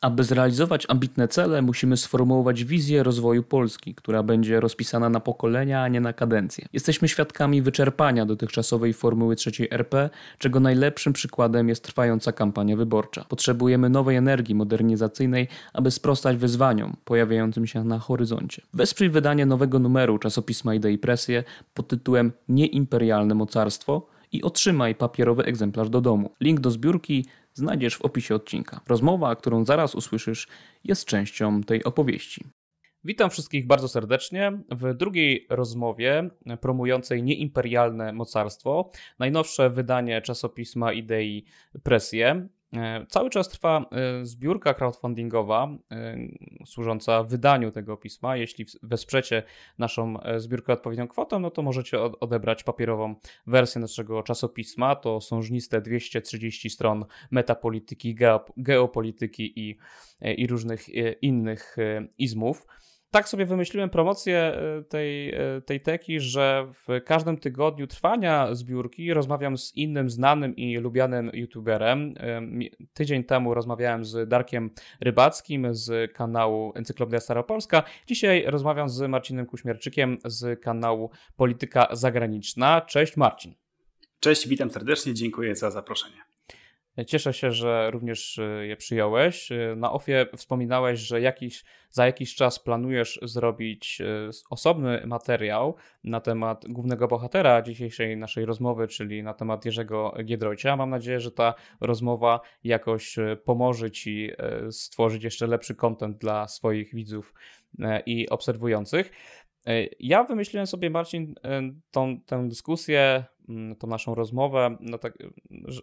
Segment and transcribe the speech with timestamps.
[0.00, 5.88] Aby zrealizować ambitne cele, musimy sformułować wizję rozwoju Polski, która będzie rozpisana na pokolenia, a
[5.88, 6.66] nie na kadencję.
[6.72, 13.24] Jesteśmy świadkami wyczerpania dotychczasowej formuły trzeciej RP, czego najlepszym przykładem jest trwająca kampania wyborcza.
[13.28, 18.62] Potrzebujemy nowej energii modernizacyjnej, aby sprostać wyzwaniom pojawiającym się na horyzoncie.
[18.74, 21.44] Wesprzyj wydanie nowego numeru czasopisma Idei Presję
[21.74, 26.30] pod tytułem Nieimperialne mocarstwo i otrzymaj papierowy egzemplarz do domu.
[26.40, 27.24] Link do zbiórki
[27.58, 28.80] znajdziesz w opisie odcinka.
[28.88, 30.48] Rozmowa, którą zaraz usłyszysz,
[30.84, 32.44] jest częścią tej opowieści.
[33.04, 41.44] Witam wszystkich bardzo serdecznie w drugiej rozmowie promującej nieimperialne mocarstwo, najnowsze wydanie czasopisma Idei
[41.82, 42.48] Presję.
[42.76, 46.16] E, cały czas trwa e, zbiórka crowdfundingowa e,
[46.66, 48.36] służąca wydaniu tego pisma.
[48.36, 49.42] Jeśli wesprzecie
[49.78, 53.14] naszą zbiórkę odpowiednią kwotą, no to możecie odebrać papierową
[53.46, 54.96] wersję naszego czasopisma.
[54.96, 58.16] To są żniste 230 stron metapolityki,
[58.56, 59.78] geopolityki i,
[60.36, 60.88] i różnych
[61.22, 61.76] innych
[62.18, 62.66] izmów
[63.10, 69.14] tak sobie wymyśliłem promocję e, tej, e, tej teki, że w każdym tygodniu trwania zbiórki
[69.14, 72.14] rozmawiam z innym znanym i lubianym youtuberem.
[72.92, 77.82] Tydzień temu rozmawiałem z Darkiem Rybackim z kanału Encyklopedia Staropolska.
[78.06, 82.80] Dzisiaj rozmawiam z Marcinem Kuśmierczykiem z kanału Polityka Zagraniczna.
[82.80, 83.54] Cześć Marcin.
[84.20, 86.37] Cześć, witam serdecznie, dziękuję za zaproszenie.
[87.06, 89.52] Cieszę się, że również e, je przyjąłeś.
[89.52, 96.20] E, na OFIE wspominałeś, że jakiś, za jakiś czas planujesz zrobić e, osobny materiał na
[96.20, 100.76] temat głównego bohatera dzisiejszej naszej rozmowy, czyli na temat Jerzego Giedroycia.
[100.76, 104.30] Mam nadzieję, że ta rozmowa jakoś pomoże Ci
[104.70, 107.34] stworzyć jeszcze lepszy kontent dla swoich widzów
[108.06, 109.12] i obserwujących.
[110.00, 111.34] Ja wymyśliłem sobie, Marcin,
[111.90, 115.18] tą, tę dyskusję Mm, tą naszą rozmowę, no tak,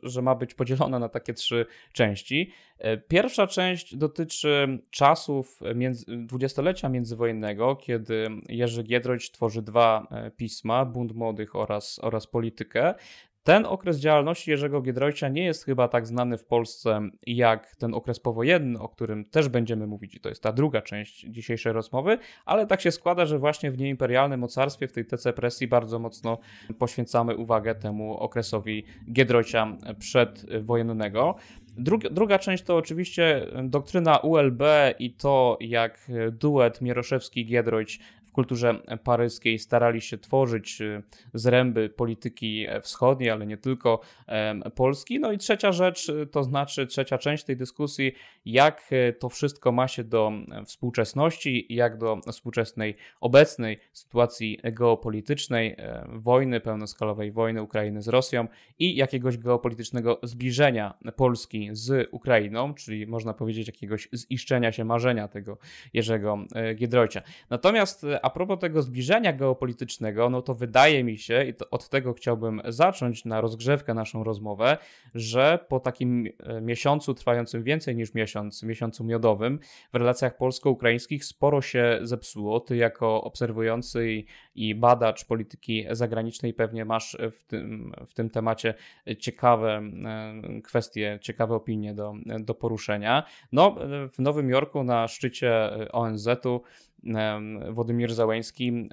[0.03, 2.51] że ma być podzielona na takie trzy części.
[2.77, 5.59] E, pierwsza część dotyczy czasów
[6.07, 12.95] dwudziestolecia międzywojennego, kiedy Jerzy Giedroyć tworzy dwa e, pisma, Bunt Młodych oraz, oraz Politykę.
[13.45, 18.19] Ten okres działalności Jerzego Giedroycia nie jest chyba tak znany w Polsce jak ten okres
[18.19, 22.67] powojenny, o którym też będziemy mówić i to jest ta druga część dzisiejszej rozmowy, ale
[22.67, 26.37] tak się składa, że właśnie w nieimperialnym mocarstwie, w tej TC Presji bardzo mocno
[26.79, 31.35] poświęcamy uwagę temu okresowi Giedroycia przedwojennego.
[31.77, 34.63] Druga, druga część to oczywiście doktryna ULB
[34.99, 37.99] i to, jak duet Mieroszewski-Giedroyć
[38.35, 41.03] kulturze paryskiej starali się tworzyć y,
[41.33, 44.01] zręby polityki wschodniej, ale nie tylko
[44.75, 45.19] Polski.
[45.19, 48.11] No i trzecia rzecz, y, to znaczy trzecia część tej dyskusji,
[48.45, 50.31] jak y, to wszystko ma się do
[50.65, 55.75] współczesności, jak do współczesnej, obecnej sytuacji geopolitycznej,
[56.07, 58.47] wojny, pełnoskalowej wojny Ukrainy z Rosją
[58.79, 65.57] i jakiegoś geopolitycznego zbliżenia Polski z Ukrainą, czyli można powiedzieć jakiegoś ziszczenia się marzenia tego
[65.93, 66.37] Jerzego
[66.75, 67.21] Giedroycia.
[67.49, 72.61] Natomiast a propos tego zbliżenia geopolitycznego, no to wydaje mi się, i od tego chciałbym
[72.67, 74.77] zacząć na rozgrzewkę naszą rozmowę,
[75.15, 79.59] że po takim e, miesiącu trwającym więcej niż miesiąc, miesiącu miodowym,
[79.93, 82.59] w relacjach polsko-ukraińskich sporo się zepsuło.
[82.59, 84.25] Ty jako obserwujący
[84.55, 88.73] i, badacz polityki zagranicznej pewnie masz w tym, w tym temacie
[89.19, 93.23] ciekawe e, kwestie, ciekawe opinie do, do poruszenia.
[93.51, 93.75] No,
[94.11, 96.61] w Nowym Jorku na szczycie ONZ-u
[97.71, 98.89] Władimir Załęski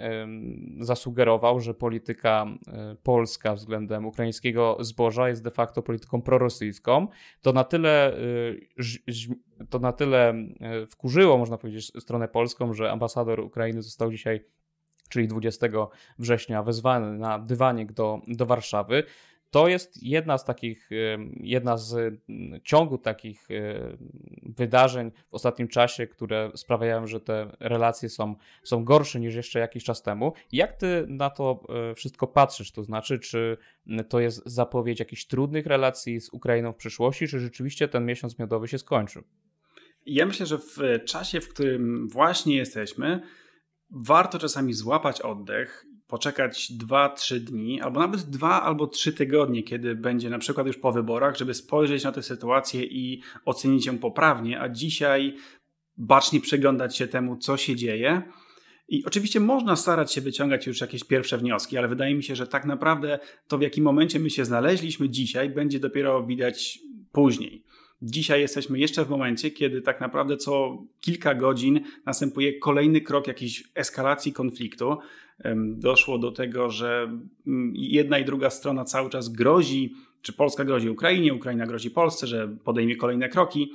[0.81, 7.07] zasugerował, że polityka e, polska względem ukraińskiego zboża jest de facto polityką prorosyjską.
[7.43, 13.41] To na tyle, e, to na tyle e, wkurzyło, można powiedzieć, stronę polską, że ambasador
[13.41, 14.45] Ukrainy został dzisiaj
[15.09, 15.67] czyli 20
[16.19, 19.05] września, wezwany na dywanik do, do Warszawy.
[19.53, 20.91] To jest jedna z takich,
[21.41, 23.49] jedna z mm, ciągu takich
[24.43, 29.85] wydarzeń w ostatnim czasie, które sprawiają, że te relacje są, są gorsze niż jeszcze jakiś
[29.85, 30.33] czas temu.
[30.53, 32.73] Jak ty na to e, wszystko patrzysz?
[32.73, 33.57] To znaczy, czy
[34.09, 38.69] to jest zapowiedź jakichś trudnych relacji z Ukrainą w przyszłości, czy rzeczywiście ten miesiąc miodowy
[38.69, 39.23] się skończył?
[40.07, 43.21] Ja myślę, że w czasie, w którym właśnie jesteśmy,
[43.91, 50.31] warto czasami złapać oddech poczekać 2-3 dni, albo nawet 2 albo 3 tygodnie, kiedy będzie
[50.31, 54.69] na przykład już po wyborach, żeby spojrzeć na tę sytuację i ocenić ją poprawnie, a
[54.69, 55.37] dzisiaj
[55.97, 58.23] bacznie przyglądać się temu, co się dzieje.
[58.89, 62.47] I oczywiście można starać się wyciągać już jakieś pierwsze wnioski, ale wydaje mi się, że
[62.47, 63.19] tak naprawdę
[63.49, 66.79] to, w jakim momencie my się znaleźliśmy dzisiaj, będzie dopiero widać
[67.13, 67.65] później.
[68.03, 73.65] Dzisiaj jesteśmy jeszcze w momencie, kiedy tak naprawdę co kilka godzin następuje kolejny krok jakiejś
[73.75, 74.97] eskalacji konfliktu.
[75.67, 80.91] Doszło do tego, że mm, jedna i druga strona cały czas grozi, czy Polska grozi
[80.91, 83.73] Ukrainie, Ukraina grozi Polsce, że podejmie kolejne kroki.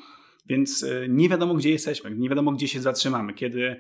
[0.50, 3.76] Więc nie wiadomo, gdzie jesteśmy, nie wiadomo, gdzie się zatrzymamy, kiedy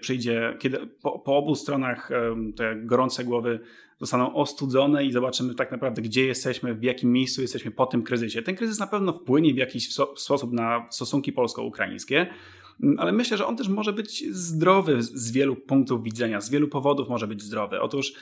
[0.00, 2.10] przyjdzie, kiedy po, po obu stronach
[2.56, 3.60] te gorące głowy
[4.00, 8.42] zostaną ostudzone i zobaczymy tak naprawdę, gdzie jesteśmy, w jakim miejscu jesteśmy po tym kryzysie.
[8.42, 12.26] Ten kryzys na pewno wpłynie w jakiś sposób na stosunki polsko-ukraińskie,
[12.98, 17.08] ale myślę, że on też może być zdrowy z wielu punktów widzenia, z wielu powodów
[17.08, 17.80] może być zdrowy.
[17.80, 18.12] Otóż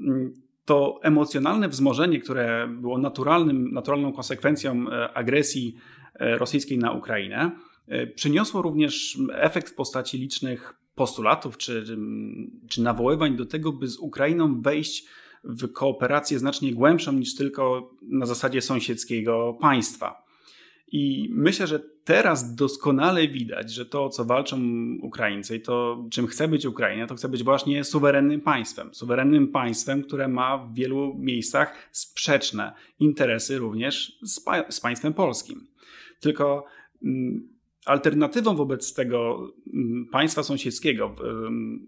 [0.00, 5.76] mm, to emocjonalne wzmożenie, które było naturalnym, naturalną konsekwencją e, agresji
[6.14, 7.50] e, rosyjskiej na Ukrainę,
[7.88, 11.84] e, przyniosło również efekt w postaci licznych postulatów czy,
[12.68, 15.06] czy nawoływań do tego, by z Ukrainą wejść
[15.44, 20.24] w kooperację znacznie głębszą niż tylko na zasadzie sąsiedzkiego państwa.
[20.92, 24.60] I myślę, że teraz doskonale widać, że to, o co walczą
[25.02, 28.94] Ukraińcy, to czym chce być Ukraina, to chce być właśnie suwerennym państwem.
[28.94, 35.66] Suwerennym państwem, które ma w wielu miejscach sprzeczne interesy również z, pa z państwem polskim.
[36.20, 36.64] Tylko
[37.02, 37.51] mm,
[37.86, 41.14] alternatywą wobec tego mm, państwa sąsiedzkiego,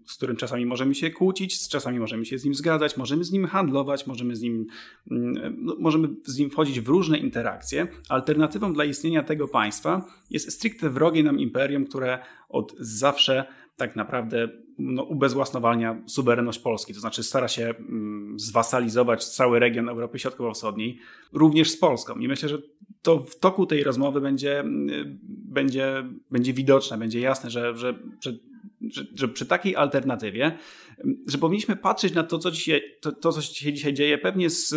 [0.05, 3.45] z którym czasami możemy się kłócić, czasami możemy się z nim zgadzać, możemy z nim
[3.45, 4.65] handlować, możemy z nim,
[5.11, 7.87] mm, no, możemy z nim wchodzić w różne interakcje.
[8.09, 12.19] Alternatywą dla istnienia tego państwa jest stricte wrogie nam imperium, które
[12.49, 13.45] od zawsze
[13.75, 20.19] tak naprawdę no, ubezwłasnowalnia suwerenność Polski, to znaczy stara się mm, zwasalizować cały region Europy
[20.19, 20.99] Środkowo-Wschodniej,
[21.33, 22.19] również z Polską.
[22.19, 22.57] I myślę, że
[23.01, 28.33] to w toku tej rozmowy będzie, mm, będzie, będzie widoczne, będzie jasne, że, że, że,
[28.81, 30.57] że, że przy takiej alternatywie,
[31.03, 34.49] mm, że powinniśmy patrzeć na to, co, dzisiaj, to, to, co się dzisiaj dzieje, pewnie
[34.49, 34.69] z,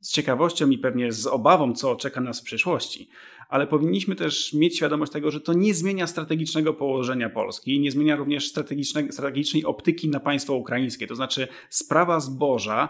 [0.00, 3.08] z ciekawością i pewnie z obawą, co czeka nas w przyszłości
[3.48, 8.16] ale powinniśmy też mieć świadomość tego, że to nie zmienia strategicznego położenia Polski, nie zmienia
[8.16, 8.48] również
[9.10, 11.06] strategicznej optyki na państwo ukraińskie.
[11.06, 12.88] To znaczy, sprawa zboża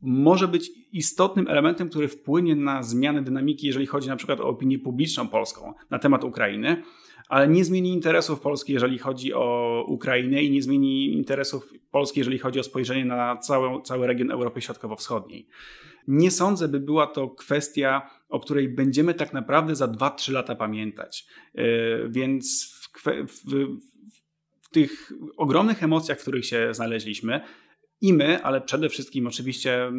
[0.00, 4.78] może być istotnym elementem, który wpłynie na zmianę dynamiki, jeżeli chodzi na przykład o opinię
[4.78, 6.82] publiczną polską na temat Ukrainy,
[7.28, 12.38] ale nie zmieni interesów Polski, jeżeli chodzi o Ukrainę i nie zmieni interesów Polski, jeżeli
[12.38, 15.46] chodzi o spojrzenie na cały, cały region Europy Środkowo-Wschodniej.
[16.08, 21.26] Nie sądzę, by była to kwestia, o której będziemy tak naprawdę za 2-3 lata pamiętać.
[21.54, 21.64] E,
[22.08, 23.42] więc w, w,
[24.62, 27.40] w tych ogromnych emocjach, w których się znaleźliśmy,
[28.00, 29.92] i my, ale przede wszystkim oczywiście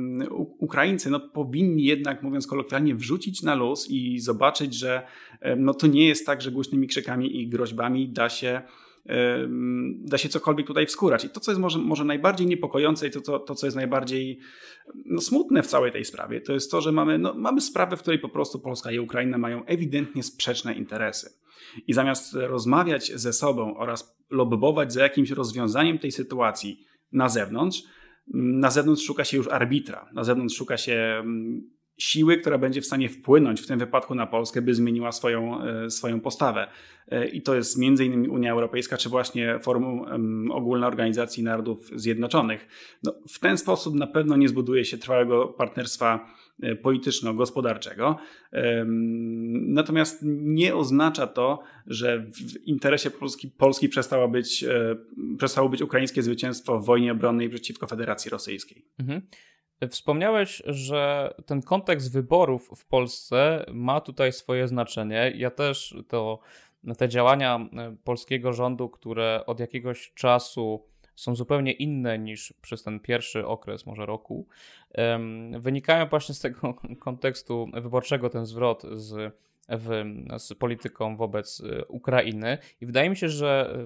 [0.60, 5.08] Ukraińcy, no, powinni jednak, mówiąc kolokwialnie, wrzucić na luz i zobaczyć, że
[5.58, 8.62] no, to nie jest tak, że głośnymi krzykami i groźbami da się
[9.96, 11.26] da się cokolwiek tutaj wskórać.
[11.26, 14.40] I to, co jest może, może najbardziej niepokojące i to, to, to co jest najbardziej
[15.06, 18.02] no, smutne w całej tej sprawie, to jest to, że mamy, no, mamy sprawę, w
[18.02, 21.30] której po prostu Polska i Ukraina mają ewidentnie sprzeczne interesy.
[21.88, 27.84] I zamiast rozmawiać ze sobą oraz lobbować za jakimś rozwiązaniem tej sytuacji na zewnątrz,
[28.34, 32.86] na zewnątrz szuka się już arbitra, na zewnątrz szuka się mm, siły, która będzie w
[32.86, 36.68] stanie wpłynąć w tym wypadku na Polskę, by zmieniła swoją, e, swoją postawę.
[37.07, 40.06] E, I to jest innymi Unia Europejska, czy właśnie Forum
[40.51, 42.68] Ogólna Organizacji Narodów Zjednoczonych.
[43.04, 48.18] No, w ten sposób na pewno nie zbuduje się trwałego partnerstwa e, polityczno-gospodarczego.
[49.51, 54.66] Natomiast nie oznacza to, że w interesie Polski, Polski przestało być,
[55.38, 58.86] przestało być ukraińskie zwycięstwo w wojnie obronnej przeciwko Federacji Rosyjskiej.
[59.00, 59.22] Mhm.
[59.90, 65.34] Wspomniałeś, że ten kontekst wyborów w Polsce ma tutaj swoje znaczenie.
[65.36, 66.40] Ja też to
[66.98, 70.86] te działania e, polskiego rządu, które od jakiegoś czasu
[71.16, 74.48] są zupełnie inne niż przez ten pierwszy okres, może roku,
[75.60, 79.34] wynikają właśnie z tego kontekstu wyborczego, ten zwrot z
[79.70, 80.03] w,
[80.38, 83.77] z polityką wobec y, Ukrainy i wydaje mi się, że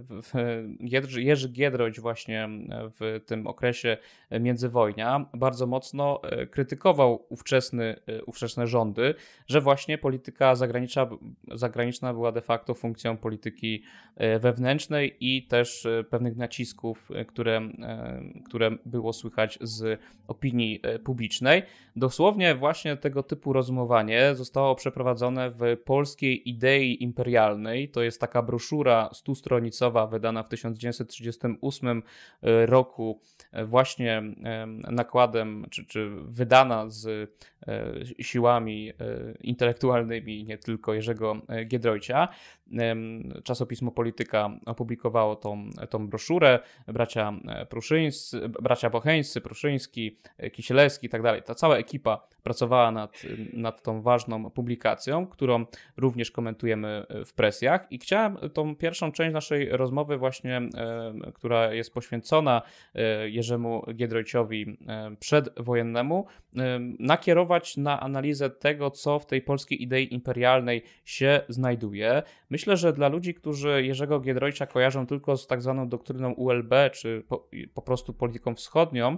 [1.18, 2.50] Jerzy Giedroć właśnie
[3.00, 3.98] w tym okresie
[4.32, 9.16] międzywojnia bardzo mocno e, krytykował ówczesny, e, ówczesne rządy,
[9.48, 11.10] że właśnie polityka zagraniczna,
[11.52, 13.84] zagraniczna była de facto funkcją polityki
[14.16, 17.62] e, wewnętrznej i też pewnych nacisków, które,
[18.46, 21.64] które było słychać z opinii publicznej.
[21.96, 27.90] Dosłownie właśnie tego typu rozumowanie zostało przeprowadzone w polskiej idei imperialnej.
[27.90, 32.04] To jest taka broszura stustronicowa wydana w 1938
[32.42, 33.22] e, roku
[33.52, 34.24] e, właśnie
[34.92, 38.92] nakładem, czy, czy wydana z e, siłami
[39.42, 42.28] intelektualnymi nie tylko Jerzego Giedroycia.
[43.44, 47.34] Czasopismo Polityka opublikowało tą, tą broszurę, bracia
[47.70, 50.18] Pruszyńscy, bracia Bocheńscy, Pruszyński,
[50.52, 51.44] Kisielewski i tak dalej.
[51.44, 53.22] Ta cała ekipa pracowała nad,
[53.54, 55.66] nad tą ważną publikacją, którą
[55.98, 60.62] również komentujemy w presjach i chciałem tą pierwszą część naszej rozmowy właśnie,
[61.34, 62.62] która jest poświęcona
[63.26, 64.78] Jerzemu Giedroyciowi
[65.20, 66.26] przedwojennemu,
[67.00, 72.24] nakierować na analizę tego, co w tej polskiej idei imperialnej się znajduje.
[72.58, 77.24] Myślę, że dla ludzi, którzy Jerzego Giedroycia kojarzą tylko z tak zwaną doktryną ULB, czy
[77.28, 79.18] po, po prostu polityką wschodnią,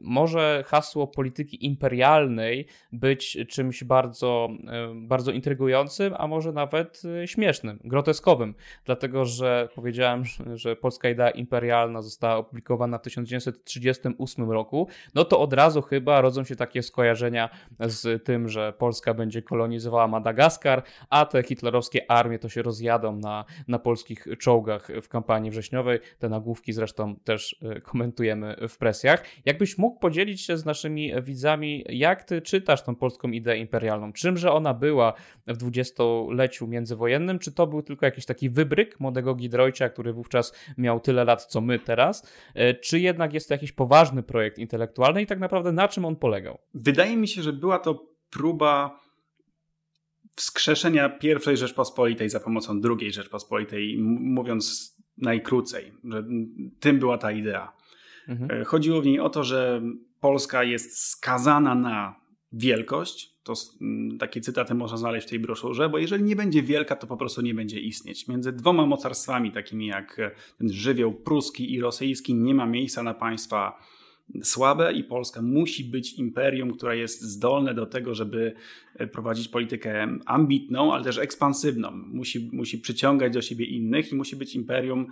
[0.00, 4.48] może hasło polityki imperialnej być czymś bardzo,
[4.94, 12.02] bardzo intrygującym, a może nawet e, śmiesznym, groteskowym, dlatego że powiedziałem, że polska idea imperialna
[12.02, 17.48] została opublikowana w 1938 roku, no to od razu chyba rodzą się takie skojarzenia
[17.80, 23.44] z tym, że Polska będzie kolonizowała Madagaskar, a te hitlerowskie armie to się rozjadą na,
[23.68, 25.98] na polskich czołgach w kampanii wrześniowej.
[26.18, 29.19] Te nagłówki zresztą też e, komentujemy w presjach.
[29.44, 34.12] Jakbyś mógł podzielić się z naszymi widzami, jak ty czytasz tą polską ideę imperialną?
[34.12, 35.12] Czymże ona była
[35.46, 37.38] w dwudziestoleciu międzywojennym?
[37.38, 41.60] Czy to był tylko jakiś taki wybryk młodego Gidrojcia, który wówczas miał tyle lat, co
[41.60, 42.32] my teraz?
[42.54, 46.16] E, czy jednak jest to jakiś poważny projekt intelektualny i tak naprawdę na czym on
[46.16, 46.58] polegał?
[46.74, 49.00] Wydaje mi się, że była to próba
[50.36, 56.24] wskrzeszenia pierwszej Rzeczpospolitej za pomocą drugiej Rzeczpospolitej, mówiąc najkrócej, że
[56.80, 57.72] tym była ta idea.
[58.30, 58.60] Mhm.
[58.60, 59.82] E, chodziło w niej o to, że
[60.20, 62.20] Polska jest skazana na
[62.52, 63.40] wielkość.
[63.42, 63.54] To
[64.18, 67.42] takie cytaty można znaleźć w tej broszurze, bo jeżeli nie będzie wielka, to po prostu
[67.42, 68.28] nie będzie istnieć.
[68.28, 73.78] Między dwoma mocarstwami, takimi jak ten żywioł pruski i rosyjski, nie ma miejsca na państwa
[74.42, 78.54] słabe i Polska musi być imperium, które jest zdolne do tego, żeby
[78.94, 81.90] e, prowadzić politykę ambitną, ale też ekspansywną.
[81.90, 85.06] Musi, musi przyciągać do siebie innych i musi być imperium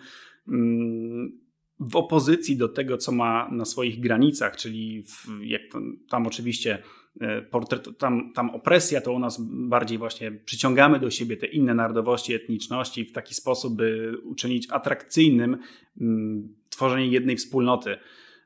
[0.48, 1.47] mm,
[1.80, 6.82] w opozycji do tego, co ma na swoich granicach, czyli w, jak tam, tam oczywiście
[7.20, 11.74] e, portret, tam, tam opresja, to u nas bardziej właśnie przyciągamy do siebie te inne
[11.74, 15.58] narodowości, etniczności w taki sposób, by uczynić atrakcyjnym
[16.00, 17.96] mm, tworzenie jednej wspólnoty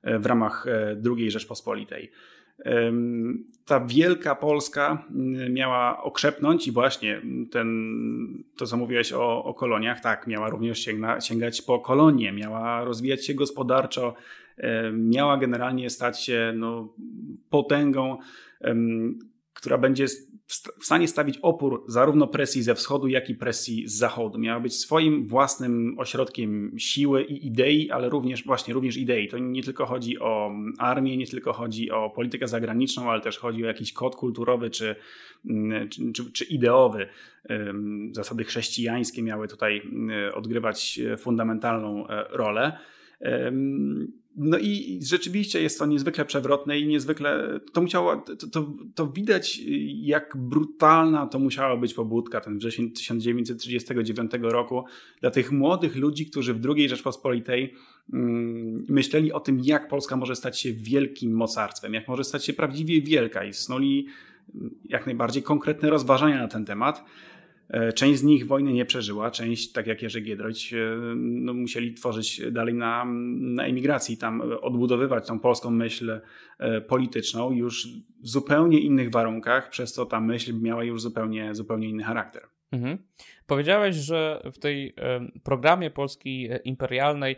[0.03, 2.11] e, w ramach e, II Rzeczpospolitej
[3.65, 7.69] ta wielka Polska mm, miała okrzepnąć i właśnie ten,
[8.57, 13.27] to co mówiłeś o, o koloniach, tak, miała również sięgna, sięgać po kolonie, miała rozwijać
[13.27, 14.15] się gospodarczo,
[14.93, 16.95] miała generalnie stać się no,
[17.51, 18.19] potęgą,
[19.63, 20.07] która będzie
[20.81, 24.39] w stanie stawić opór zarówno presji ze wschodu, jak i presji z zachodu.
[24.39, 29.29] Miała być swoim własnym ośrodkiem siły i idei, ale również właśnie również idei.
[29.29, 33.65] To nie tylko chodzi o armię, nie tylko chodzi o politykę zagraniczną, ale też chodzi
[33.65, 34.97] o jakiś kod kulturowy czy,
[35.51, 37.09] mm, czy, czy, ideowy.
[38.13, 39.83] Zasady chrześcijańskie miały tutaj
[40.35, 42.79] odgrywać fundamentalną e, rolę.
[44.37, 49.61] No i rzeczywiście jest to niezwykle przewrotne i niezwykle, to musiało, to, to, to, widać
[50.01, 54.85] jak brutalna to musiała być pobudka, ten wrzesień 1939 roku
[55.21, 57.75] dla tych młodych ludzi, którzy w II Rzeczpospolitej
[58.13, 62.53] mm, myśleli o tym, jak Polska może stać się wielkim mocarstwem, jak może stać się
[62.53, 64.07] prawdziwie wielka i snuli
[64.85, 67.05] jak najbardziej konkretne rozważania na ten temat.
[67.69, 71.95] E, część z nich wojny nie przeżyła, część, tak jak Jerzy Giedroyć, e, no, musieli
[71.95, 73.05] tworzyć dalej na,
[73.39, 76.21] na emigracji, tam odbudowywać tą polską myśl
[76.59, 77.89] e, polityczną już
[78.23, 82.43] w zupełnie innych warunkach, przez co ta myśl miała już zupełnie, zupełnie inny charakter.
[82.73, 82.99] Mhm.
[83.47, 84.95] Powiedziałeś, że w tej
[85.43, 87.37] programie Polski imperialnej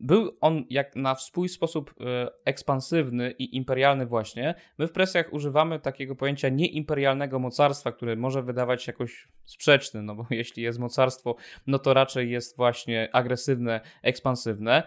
[0.00, 4.54] był on jak na swój sposób e, ekspansywny i imperialny właśnie.
[4.78, 10.14] My w presjach używamy takiego pojęcia nieimperialnego mocarstwa, które może wydawać się jakoś sprzeczne, no
[10.14, 14.82] bo jeśli jest mocarstwo, no to raczej jest właśnie agresywne, ekspansywne.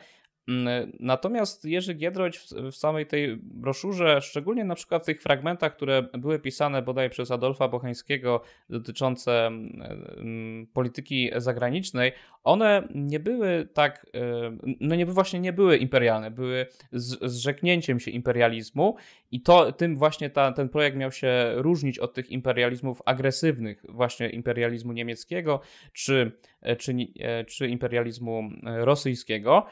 [0.47, 2.37] Mm, natomiast Jerzy Giedroć
[2.71, 7.31] w samej tej broszurze, szczególnie na przykład w tych fragmentach, które były pisane bodaj przez
[7.31, 9.81] Adolfa Bocheńskiego dotyczące mm,
[10.17, 12.11] mm, polityki zagranicznej,
[12.43, 18.11] one nie były tak, e, no nie właśnie nie były imperialne, były z, zrzeknięciem się
[18.11, 18.95] imperializmu
[19.31, 24.29] i to tym właśnie ta, ten projekt miał się różnić od tych imperializmów agresywnych, właśnie
[24.29, 25.61] imperializmu niemieckiego
[25.93, 26.31] czy,
[26.61, 29.65] e, czy, e, czy imperializmu rosyjskiego.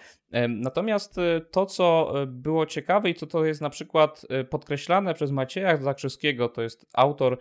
[0.50, 1.16] Natomiast
[1.52, 6.62] to, co było ciekawe i co to jest na przykład podkreślane przez Macieja Zakrzewskiego, to
[6.62, 7.38] jest autor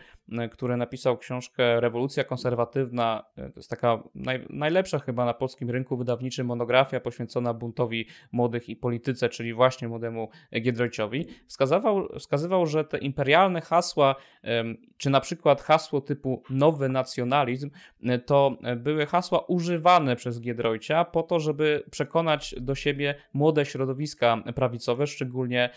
[0.52, 3.24] który napisał książkę Rewolucja konserwatywna.
[3.36, 8.76] To jest taka naj, najlepsza chyba na polskim rynku wydawniczym monografia poświęcona buntowi młodych i
[8.76, 10.28] polityce, czyli właśnie młodemu
[10.60, 11.26] Giedroyciowi.
[11.46, 14.14] Wskazywał, wskazywał, że te imperialne hasła,
[14.96, 17.70] czy na przykład hasło typu nowy nacjonalizm,
[18.26, 25.06] to były hasła używane przez Giedroycia po to, żeby przekonać do siebie młode środowiska prawicowe,
[25.06, 25.70] szczególnie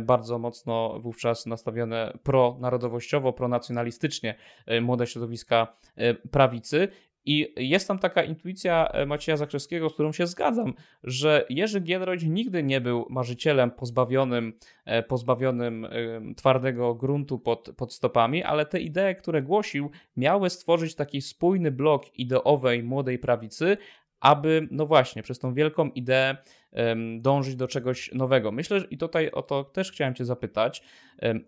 [0.00, 3.97] bardzo mocno wówczas nastawione pronarodowościowo, pronacjonalistycznie
[4.66, 6.88] e, młode środowiska e, prawicy.
[7.24, 10.74] I jest tam taka intuicja e, Macieja Zakrzewskiego, z którą się zgadzam,
[11.04, 14.52] że Jerzy Giedroyć nigdy nie był marzycielem pozbawionym,
[15.08, 15.86] pozbawionym
[16.36, 22.18] twardego gruntu pod, pod stopami, ale te idee, które głosił, miały stworzyć taki spójny blok
[22.18, 23.76] ideowej młodej prawicy,
[24.20, 26.36] aby, no właśnie, przez tą wielką ideę
[27.18, 28.52] dążyć do czegoś nowego.
[28.52, 30.82] Myślę, że i tutaj o to też chciałem Cię zapytać.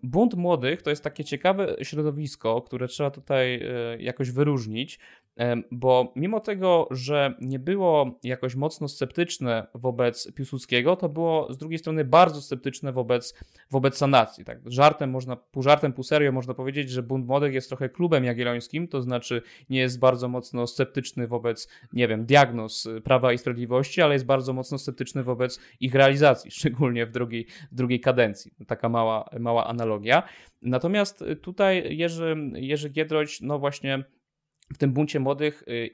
[0.03, 4.99] Bunt Młodych to jest takie ciekawe środowisko, które trzeba tutaj e, jakoś wyróżnić,
[5.71, 11.79] bo mimo tego, że nie było jakoś mocno sceptyczne wobec Piłsudskiego, to było z drugiej
[11.79, 13.35] strony bardzo sceptyczne wobec,
[13.71, 14.45] wobec sanacji.
[14.45, 18.23] Tak, żartem można, pół żartem, pół serio można powiedzieć, że Bunt Młodych jest trochę klubem
[18.23, 24.01] jagiellońskim, to znaczy nie jest bardzo mocno sceptyczny wobec, nie wiem, diagnoz Prawa i Sprawiedliwości,
[24.01, 28.51] ale jest bardzo mocno sceptyczny wobec ich realizacji, szczególnie w drugiej, drugiej kadencji.
[28.67, 30.23] Taka mała, mała analogia.
[30.61, 34.03] Natomiast tutaj Jerzy, Jerzy Giedroć, no właśnie
[34.73, 35.89] w tym buncie młodych y,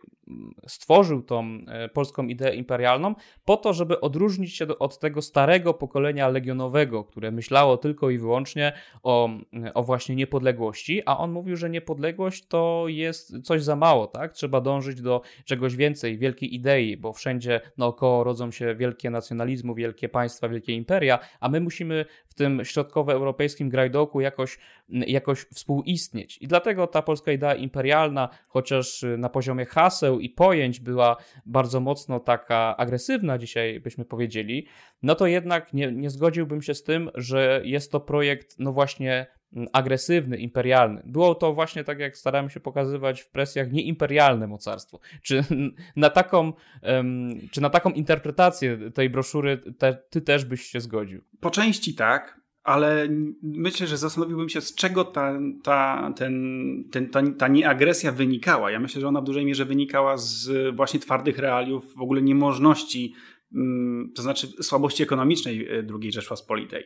[0.67, 3.15] stworzył tą e, polską ideę imperialną
[3.45, 8.73] po to, żeby odróżnić się od tego starego pokolenia legionowego, które myślało tylko i wyłącznie
[9.03, 9.29] o,
[9.73, 14.33] o właśnie niepodległości, a on mówił, że niepodległość to jest coś za mało, tak?
[14.33, 20.09] Trzeba dążyć do czegoś więcej, wielkiej idei, bo wszędzie naokoło rodzą się wielkie nacjonalizmy, wielkie
[20.09, 24.57] państwa, wielkie imperia, a my musimy w tym środkowoeuropejskim grajdołku jakoś,
[24.89, 26.37] jakoś współistnieć.
[26.37, 32.19] I dlatego ta polska idea imperialna, chociaż na poziomie haseł i pojęć była bardzo mocno
[32.19, 34.67] taka agresywna, dzisiaj byśmy powiedzieli,
[35.03, 39.27] no to jednak nie, nie zgodziłbym się z tym, że jest to projekt, no właśnie
[39.53, 41.01] mm, agresywny, imperialny.
[41.05, 44.99] Było to właśnie tak, jak staramy się pokazywać w presjach, nieimperialne mocarstwo.
[45.21, 45.43] Czy
[45.95, 51.21] na taką, um, czy na taką interpretację tej broszury te, ty też byś się zgodził?
[51.39, 53.07] Po części tak ale
[53.41, 58.71] myślę, że zastanowiłbym się, z czego ta, ta, ten, ten, ta, ta nieagresja wynikała.
[58.71, 63.13] Ja myślę, że ona w dużej mierze wynikała z właśnie twardych realiów, w ogóle niemożności,
[63.53, 66.83] mm, to znaczy słabości ekonomicznej e, II Rzeczpospolitej.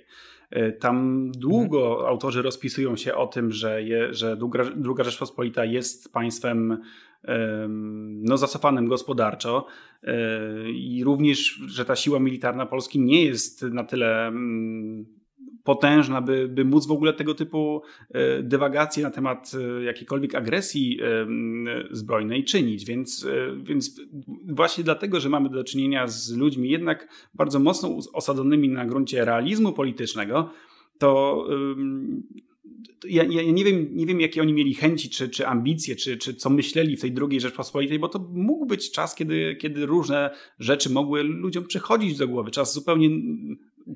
[0.49, 2.07] E, tam długo mhm.
[2.07, 4.37] autorzy rozpisują się o tym, że, je, że
[4.85, 6.77] II Rzeczpospolita jest państwem
[8.21, 9.65] no, zacofanym gospodarczo
[10.03, 15.20] e, i również, że ta siła militarna Polski nie jest na tyle mm,
[15.63, 20.99] potężna, by, by móc w ogóle tego typu e, dywagacje na temat e, jakiejkolwiek agresji
[21.01, 21.27] e,
[21.91, 22.85] zbrojnej czynić.
[22.85, 23.27] Więc,
[23.63, 24.01] więc
[24.47, 29.73] właśnie dlatego, że mamy do czynienia z ludźmi jednak bardzo mocno osadzonymi na gruncie realizmu
[29.73, 30.49] politycznego,
[30.97, 31.45] to
[33.03, 36.33] ja, ja, nie, wiem, nie wiem, jakie oni mieli chęci, czy, czy ambicje, czy, czy
[36.33, 40.89] co myśleli w tej drugiej Rzeczpospolitej, bo to mógł być czas, kiedy, kiedy różne rzeczy
[40.89, 42.51] mogły ludziom przychodzić do głowy.
[42.51, 43.09] Czas zupełnie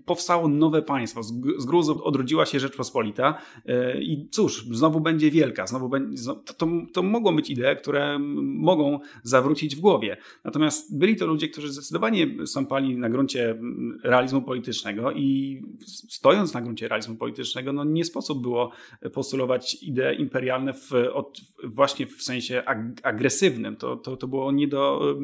[0.05, 1.23] powstało nowe państwo,
[1.57, 6.23] z gruzów odrodziła się Rzeczpospolita e, i cóż, znowu będzie wielka, znowu będzie,
[6.57, 10.17] to, to mogą być idee, które mogą zawrócić w głowie.
[10.43, 13.59] Natomiast byli to ludzie, którzy zdecydowanie stąpali na gruncie
[14.03, 18.71] realizmu politycznego i stojąc na gruncie realizmu politycznego, no nie sposób było
[19.13, 23.75] postulować idee imperialne w, od, właśnie w sensie ag agresywnym.
[23.75, 25.15] To, to, to było nie do,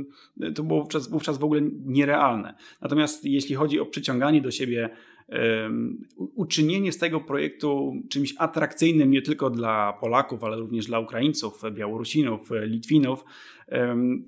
[0.56, 2.56] to było wówczas, wówczas w ogóle nierealne.
[2.82, 4.90] Natomiast jeśli chodzi o przyciąganie do siebie
[6.16, 12.50] uczynienie z tego projektu czymś atrakcyjnym nie tylko dla Polaków, ale również dla Ukraińców, Białorusinów,
[12.64, 13.24] Litwinów,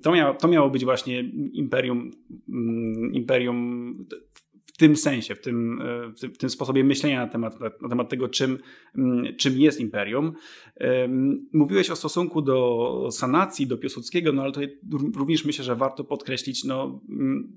[0.02, 1.20] to, miało, to miało być właśnie
[1.52, 2.10] imperium,
[2.48, 3.98] mm, imperium
[4.66, 5.82] w tym sensie, w tym,
[6.34, 8.58] w tym sposobie myślenia na temat, na temat tego, czym,
[8.98, 10.32] mm, czym jest imperium.
[11.52, 14.60] Mówiłeś o stosunku do sanacji, do Piłsudskiego, no ale to
[15.16, 17.56] również myślę, że warto podkreślić, no, mm,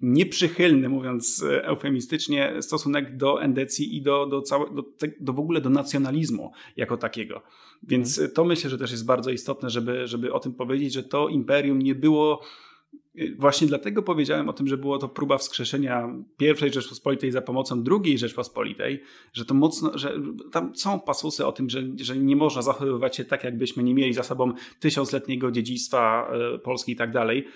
[0.00, 4.82] nieprzychylny, mówiąc e, eufemistycznie, stosunek do endecji i do, do, całe, do,
[5.20, 7.42] do w ogóle do nacjonalizmu jako takiego.
[7.82, 8.34] Więc mhm.
[8.34, 11.78] to myślę, że też jest bardzo istotne, żeby, żeby o tym powiedzieć, że to imperium
[11.78, 12.40] nie było
[13.38, 18.18] Właśnie dlatego powiedziałem o tym, że było to próba wskrzeszenia pierwszej Rzeczpospolitej za pomocą drugiej
[18.18, 19.02] Rzeczpospolitej,
[19.32, 20.20] że to mocno, że
[20.52, 24.14] tam są pasusy o tym, że, że nie można zachowywać się tak, jakbyśmy nie mieli
[24.14, 27.46] za sobą tysiącletniego dziedzictwa e, Polski i tak dalej.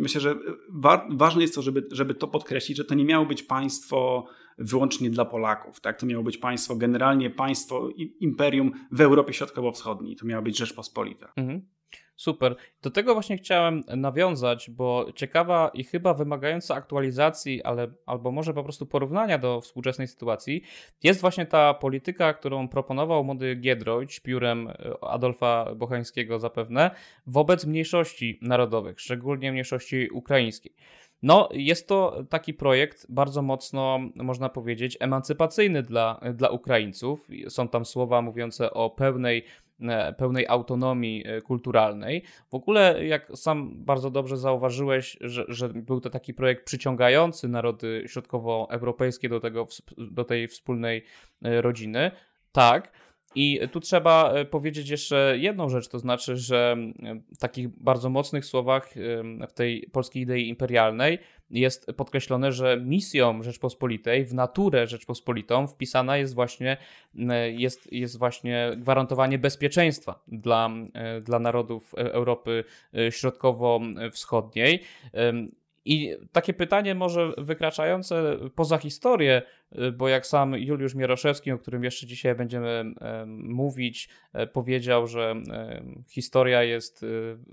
[0.00, 0.34] Myślę, że
[0.68, 4.26] wa ważne jest to, żeby, żeby to podkreślić, że to nie miało być państwo
[4.58, 5.80] wyłącznie dla Polaków.
[5.80, 6.00] Tak?
[6.00, 7.88] To miało być państwo, generalnie państwo,
[8.20, 10.16] imperium w Europie Środkowo-Wschodniej.
[10.16, 11.32] To miała być Rzeczpospolita.
[11.36, 11.75] Mhm.
[12.16, 12.56] Super.
[12.82, 18.64] Do tego właśnie chciałem nawiązać, bo ciekawa i chyba wymagająca aktualizacji, ale albo może po
[18.64, 20.62] prostu porównania do współczesnej sytuacji,
[21.02, 24.68] jest właśnie ta polityka, którą proponował młody Giedroyć piórem
[25.00, 26.90] Adolfa Bochańskiego zapewne,
[27.26, 30.72] wobec mniejszości narodowych, szczególnie mniejszości ukraińskiej.
[31.22, 37.28] No, jest to taki projekt bardzo mocno, można powiedzieć, emancypacyjny dla, dla Ukraińców.
[37.48, 39.65] Są tam słowa mówiące o pełnej E,
[40.18, 42.22] pełnej autonomii e, kulturalnej.
[42.50, 48.04] W ogóle, jak sam bardzo dobrze zauważyłeś, że, że był to taki projekt przyciągający narody
[48.06, 49.66] środkowoeuropejskie do, tego,
[49.98, 51.04] do tej wspólnej
[51.42, 52.10] e, rodziny,
[52.52, 52.92] tak.
[53.34, 56.76] I tu trzeba powiedzieć jeszcze jedną rzecz, to znaczy, że
[57.34, 58.94] w takich bardzo mocnych słowach
[59.48, 61.18] w tej polskiej idei imperialnej
[61.50, 66.76] jest podkreślone, że misją Rzeczpospolitej, w naturę Rzeczpospolitą wpisana jest właśnie,
[67.56, 70.70] jest, jest właśnie gwarantowanie bezpieczeństwa dla,
[71.22, 72.64] dla narodów Europy
[73.10, 74.82] Środkowo-Wschodniej.
[75.86, 79.42] I takie pytanie może wykraczające poza historię,
[79.78, 82.94] y, bo jak sam Juliusz Mieroszewski, o którym jeszcze dzisiaj będziemy
[83.26, 85.34] mówić, e, powiedział, że
[86.08, 87.06] historia jest y,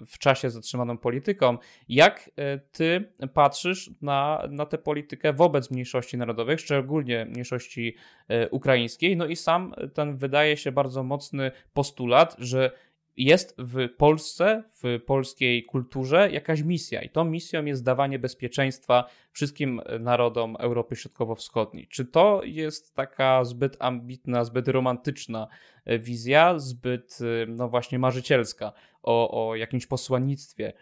[0.05, 1.57] w czasie zatrzymaną polityką.
[1.89, 7.95] Jak e, ty patrzysz na, na tę politykę wobec mniejszości narodowych, szczególnie mniejszości
[8.27, 9.17] e, ukraińskiej?
[9.17, 12.71] No i sam ten wydaje się bardzo mocny postulat, że
[13.17, 19.81] jest w Polsce, w polskiej kulturze jakaś misja, i tą misją jest dawanie bezpieczeństwa wszystkim
[19.99, 21.87] narodom Europy Środkowo-Wschodniej.
[21.87, 25.47] Czy to jest taka zbyt ambitna, zbyt romantyczna
[25.85, 28.73] e, wizja, zbyt, e, no właśnie, marzycielska
[29.03, 30.73] o, o jakimś posłannictwie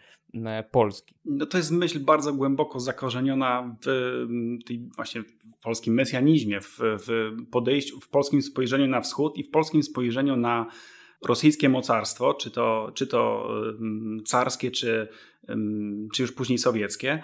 [0.70, 1.14] Polski?
[1.24, 7.32] No to jest myśl bardzo głęboko zakorzeniona w tej właśnie w polskim mesjanizmie, w, w
[7.50, 10.66] podejściu, w polskim spojrzeniu na wschód i w polskim spojrzeniu na
[11.28, 13.50] rosyjskie mocarstwo, czy to, czy to
[14.24, 15.08] carskie, czy,
[16.12, 17.22] czy już później sowieckie.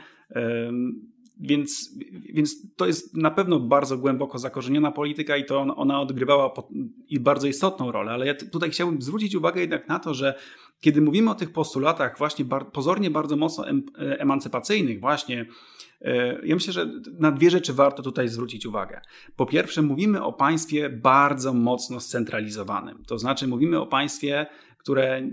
[1.40, 1.94] Więc,
[2.32, 6.52] więc to jest na pewno bardzo głęboko zakorzeniona polityka i to ona odgrywała
[7.08, 10.34] i bardzo istotną rolę, ale ja tutaj chciałbym zwrócić uwagę jednak na to, że
[10.80, 13.64] kiedy mówimy o tych postulatach właśnie pozornie bardzo mocno
[13.98, 15.46] emancypacyjnych, właśnie
[16.42, 19.00] ja myślę, że na dwie rzeczy warto tutaj zwrócić uwagę.
[19.37, 23.02] Po pierwsze, mówimy o państwie bardzo mocno scentralizowanym.
[23.06, 24.46] To znaczy, mówimy o państwie,
[24.78, 25.30] które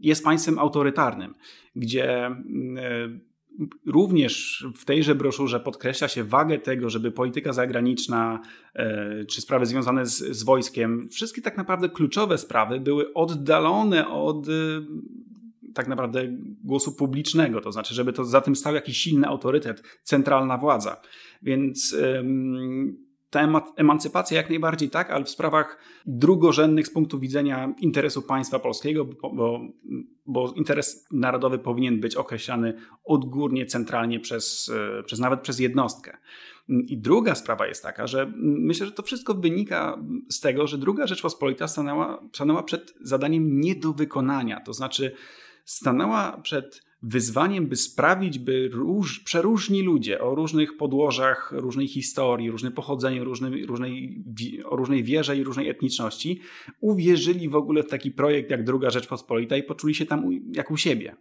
[0.00, 1.34] jest państwem autorytarnym,
[1.76, 3.34] gdzie mm, e,
[3.86, 8.40] Również w tejże broszurze podkreśla się wagę tego, żeby polityka zagraniczna
[8.74, 14.46] e, czy sprawy związane z, z, wojskiem, wszystkie tak naprawdę kluczowe sprawy były oddalone od
[15.74, 16.22] tak naprawdę
[16.64, 21.00] głosu publicznego, to znaczy, żeby to za tym stał jakiś silny autorytet, centralna władza.
[21.42, 21.96] Więc
[23.34, 29.04] ta emancypacja jak najbardziej tak, ale w sprawach drugorzędnych z punktu widzenia interesu państwa polskiego,
[29.04, 29.60] bo,
[30.26, 36.16] bo interes narodowy powinien być określany odgórnie, centralnie przez, e, przez nawet przez jednostkę.
[36.68, 41.06] I druga sprawa jest taka, że myślę, że to wszystko wynika z tego, że druga
[41.06, 44.60] Rzeczpospolita stanęła, stanęła przed zadaniem nie do wykonania.
[44.60, 45.14] To znaczy,
[45.64, 52.72] stanęła przed wyzwaniem, by sprawić, by róż, przeróżni ludzie o różnych podłożach, różnej historii, różnym
[52.72, 54.24] pochodzeniu, różnej, różnej,
[54.64, 56.40] o różnej wierze i różnej etniczności
[56.80, 60.76] uwierzyli w ogóle w taki projekt jak Druga Rzeczpospolita i poczuli się tam jak u
[60.76, 61.16] siebie.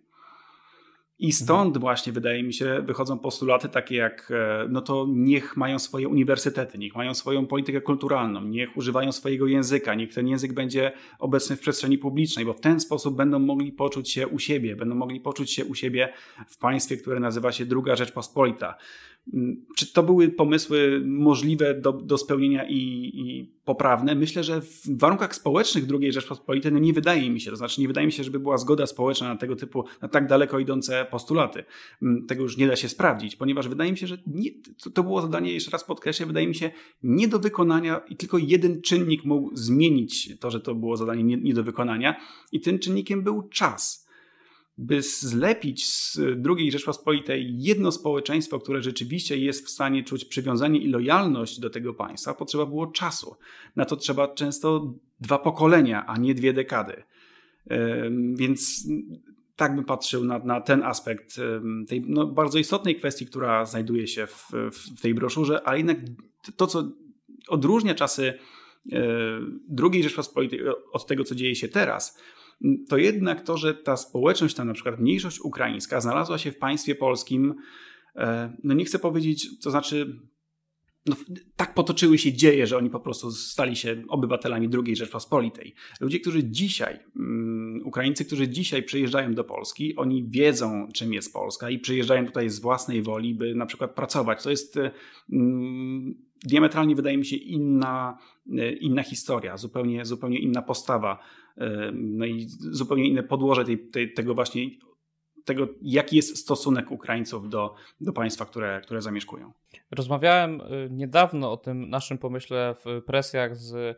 [1.23, 5.79] I stąd właśnie wydaje mi się wychodzą postulaty takie jak e, no to niech mają
[5.79, 10.91] swoje uniwersytety, niech mają swoją politykę kulturalną, niech używają swojego języka, niech ten język będzie
[11.19, 14.95] obecny w przestrzeni publicznej, bo w ten sposób będą mogli poczuć się u siebie, będą
[14.95, 16.13] mogli poczuć się u siebie
[16.47, 18.75] w państwie, które nazywa się Druga Rzeczpospolita.
[19.33, 22.77] Mm, czy to były pomysły możliwe do, do spełnienia i,
[23.13, 24.15] i, poprawne?
[24.15, 27.87] Myślę, że w warunkach społecznych II Rzeczpospolitej no nie wydaje mi się, to znaczy nie
[27.87, 31.63] wydaje mi się, żeby była zgoda społeczna na tego typu, na tak daleko idące postulaty.
[32.01, 34.51] Mm, tego już nie da się sprawdzić, ponieważ wydaje mi się, że nie,
[34.83, 36.71] to, to było zadanie, jeszcze raz podkreślę, wydaje mi się
[37.03, 41.37] nie do wykonania i tylko jeden czynnik mógł zmienić to, że to było zadanie nie,
[41.37, 42.15] nie do wykonania
[42.51, 44.02] i tym czynnikiem był czas
[44.77, 46.19] by zlepić z
[46.57, 51.93] II Rzeczpospolitej jedno społeczeństwo, które rzeczywiście jest w stanie czuć przywiązanie i lojalność do tego
[51.93, 53.35] państwa, potrzeba było czasu.
[53.75, 57.03] Na to trzeba często dwa pokolenia, a nie dwie dekady.
[58.35, 58.87] Więc
[59.55, 61.35] tak bym patrzył na, na ten aspekt
[61.87, 65.97] tej no, bardzo istotnej kwestii, która znajduje się w, w tej broszurze, ale jednak
[66.57, 66.91] to, co
[67.47, 68.33] odróżnia czasy
[68.91, 69.01] e,
[69.91, 70.59] II Rzeczpospolitej
[70.91, 72.19] od tego, co dzieje się teraz,
[72.89, 76.95] to jednak to, że ta społeczność, ta na przykład mniejszość ukraińska znalazła się w państwie
[76.95, 77.55] polskim,
[78.15, 80.19] e, no nie chcę powiedzieć, to znaczy
[81.05, 81.15] no,
[81.55, 85.73] tak potoczyły się dzieje, że oni po prostu stali się obywatelami II Rzeczpospolitej.
[86.01, 91.69] Ludzie, którzy dzisiaj, um, Ukraińcy, którzy dzisiaj przyjeżdżają do Polski, oni wiedzą, czym jest Polska
[91.69, 94.43] i przyjeżdżają tutaj z własnej woli, by na przykład pracować.
[94.43, 94.77] To jest
[95.29, 98.17] um, diametralnie, wydaje mi się, inna,
[98.57, 101.19] e, inna historia, zupełnie, zupełnie inna postawa,
[101.57, 104.69] e, no i zupełnie inne podłoże tej, tej, tego właśnie
[105.45, 109.51] tego, jaki jest stosunek Ukraińców do, do państwa, które, które zamieszkują.
[109.91, 113.97] Rozmawiałem y, niedawno o tym naszym pomyśle w presjach z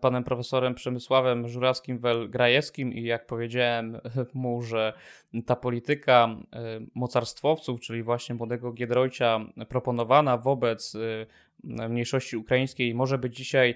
[0.00, 4.00] panem profesorem Przemysławem Żurawskim-Welgrajewskim i jak powiedziałem
[4.34, 4.92] mu, że
[5.46, 6.36] ta polityka
[6.94, 10.96] mocarstwowców, czyli właśnie młodego Giedroycia proponowana wobec
[11.64, 13.74] mniejszości ukraińskiej może być dzisiaj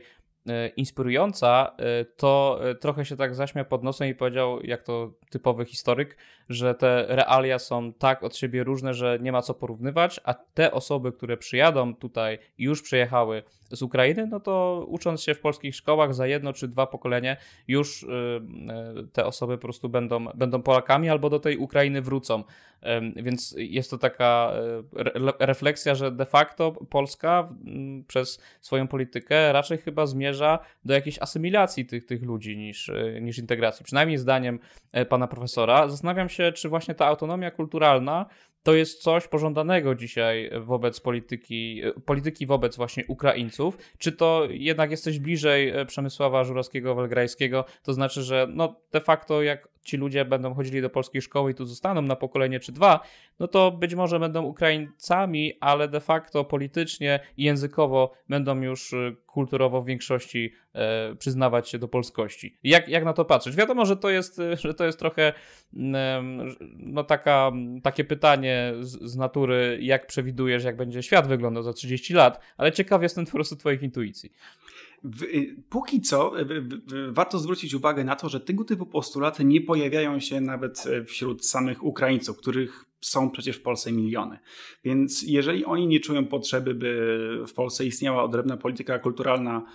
[0.48, 5.12] E, inspirująca, e, to e, trochę się tak zaśmiał pod nosem i powiedział, jak to
[5.30, 6.16] typowy historyk,
[6.48, 10.72] że te realia są tak od siebie różne, że nie ma co porównywać, a te
[10.72, 15.76] osoby, które przyjadą tutaj i już przyjechały z Ukrainy, no to ucząc się w polskich
[15.76, 17.36] szkołach za jedno czy dwa pokolenie,
[17.68, 18.06] już
[19.12, 22.44] te osoby po prostu będą, będą Polakami albo do tej Ukrainy wrócą.
[23.16, 24.52] Więc jest to taka
[25.38, 27.48] refleksja, że de facto Polska
[28.06, 33.84] przez swoją politykę raczej chyba zmierza do jakiejś asymilacji tych, tych ludzi niż, niż integracji.
[33.84, 34.58] Przynajmniej zdaniem
[34.92, 35.88] e, pana profesora.
[35.88, 38.26] Zastanawiam się, czy właśnie ta autonomia kulturalna
[38.64, 43.78] to jest coś pożądanego dzisiaj wobec polityki, polityki wobec właśnie Ukraińców.
[43.98, 47.64] Czy to jednak jesteś bliżej e, Przemysława Żurawskiego-Welgrajskiego?
[47.82, 51.54] To znaczy, że no de facto jak ci ludzie będą chodzili do polskiej szkoły i
[51.54, 53.00] tu zostaną na pokolenie czy dwa,
[53.38, 59.16] no to być może będą Ukraińcami, ale de facto politycznie i językowo będą już y,
[59.26, 62.58] kulturowo w większości e, przyznawać się do polskości.
[62.62, 63.56] Jak, jak na to patrzeć?
[63.56, 65.32] Wiadomo, że to jest, y, że to jest trochę
[66.76, 72.14] no taka, takie pytanie z, z natury, jak przewidujesz, jak będzie świat wyglądał za 30
[72.14, 74.32] lat, ale ciekaw jestem po prostu twoich intuicji.
[75.22, 80.20] Y, póki co y, warto zwrócić uwagę na to, że tego typu postulaty nie pojawiają
[80.20, 84.38] się nawet e, wśród samych Ukraińców, których są przecież w Polsce miliony.
[84.84, 89.66] Więc jeżeli oni nie czują potrzeby, by w Polsce istniała odrębna polityka kulturalna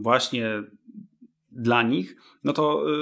[0.00, 0.62] właśnie
[1.50, 2.92] dla nich, no to y,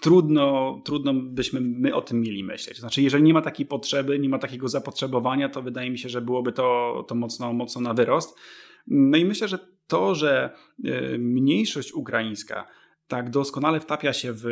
[0.00, 2.78] trudno, trudno byśmy my o tym mieli myśleć.
[2.78, 6.20] Znaczy, jeżeli nie ma takiej potrzeby, nie ma takiego zapotrzebowania, to wydaje mi się, że
[6.20, 8.38] byłoby to, to mocno, mocno na wyrost.
[8.86, 9.58] No i myślę, że
[9.88, 10.50] to, że
[10.84, 12.66] e, mniejszość ukraińska
[13.08, 14.42] tak doskonale wtapia się w,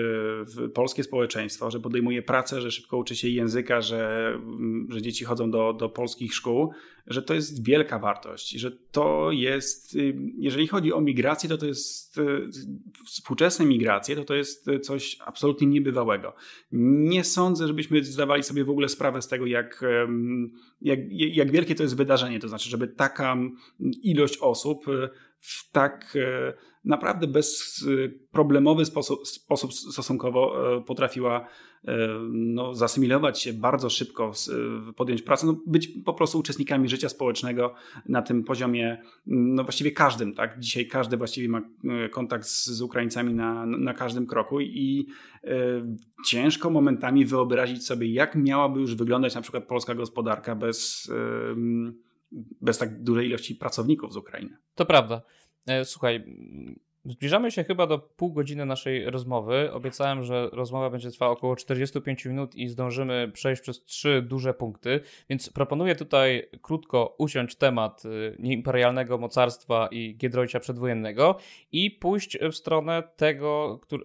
[0.57, 5.25] w, polskie społeczeństwo, że podejmuje pracę, że szybko uczy się języka, że, mm, że dzieci
[5.25, 6.73] chodzą do, do polskich szkół,
[7.07, 11.67] że to jest wielka wartość, że to jest, y, jeżeli chodzi o migrację, to to
[11.67, 12.49] jest y,
[13.07, 16.35] współczesne migracje, to to jest coś absolutnie niebywałego.
[16.73, 19.85] Nie sądzę, żebyśmy zdawali sobie w ogóle sprawę z tego, jak,
[20.81, 23.37] jak, jak wielkie to jest wydarzenie, to znaczy, żeby taka
[24.03, 25.09] ilość osób y,
[25.41, 26.53] w tak e,
[26.85, 31.49] naprawdę bezproblemowy sposób, sposób stosunkowo e, potrafiła
[31.85, 31.97] e,
[32.31, 34.33] no, zasymilować się bardzo szybko,
[34.97, 37.75] podjąć pracę, no, być po prostu uczestnikami życia społecznego
[38.09, 40.59] na tym poziomie, no właściwie każdym, tak?
[40.59, 41.63] Dzisiaj każdy właściwie ma
[42.11, 45.07] kontakt z, z Ukraińcami na, na każdym kroku i
[46.27, 51.11] ciężko momentami wyobrazić sobie, jak miałaby już wyglądać na przykład polska gospodarka bez
[52.61, 54.57] bez tak dużej ilości pracowników z Ukrainy.
[54.75, 55.23] To prawda.
[55.67, 56.25] E, słuchaj,
[57.09, 59.73] Zbliżamy się chyba do pół godziny naszej rozmowy.
[59.73, 65.01] Obiecałem, że rozmowa będzie trwała około 45 minut i zdążymy przejść przez trzy duże punkty,
[65.31, 71.39] więc proponuję tutaj krótko usiąść temat y, nieimperialnego mocarstwa i Giedroycia przedwojennego
[71.73, 74.05] i pójść w stronę tego który,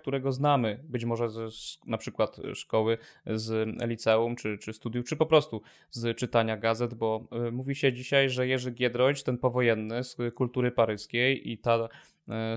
[0.00, 5.26] którego znamy, być może z, na przykład szkoły, z liceum, czy, czy studiów, czy po
[5.26, 10.16] prostu z czytania gazet, bo y, mówi się dzisiaj, że Jerzy Giedroyć, ten powojenny z
[10.34, 11.88] kultury paryskiej i ta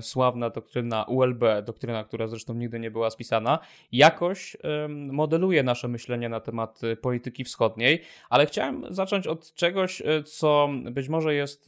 [0.00, 3.58] sławna doktryna ULB, doktryna, która zresztą nigdy nie była spisana,
[3.92, 4.56] jakoś
[5.12, 10.68] modeluje nasze myślenie na temat e, polityki wschodniej, ale chciałem zacząć od czegoś, e, co
[10.90, 11.66] być może jest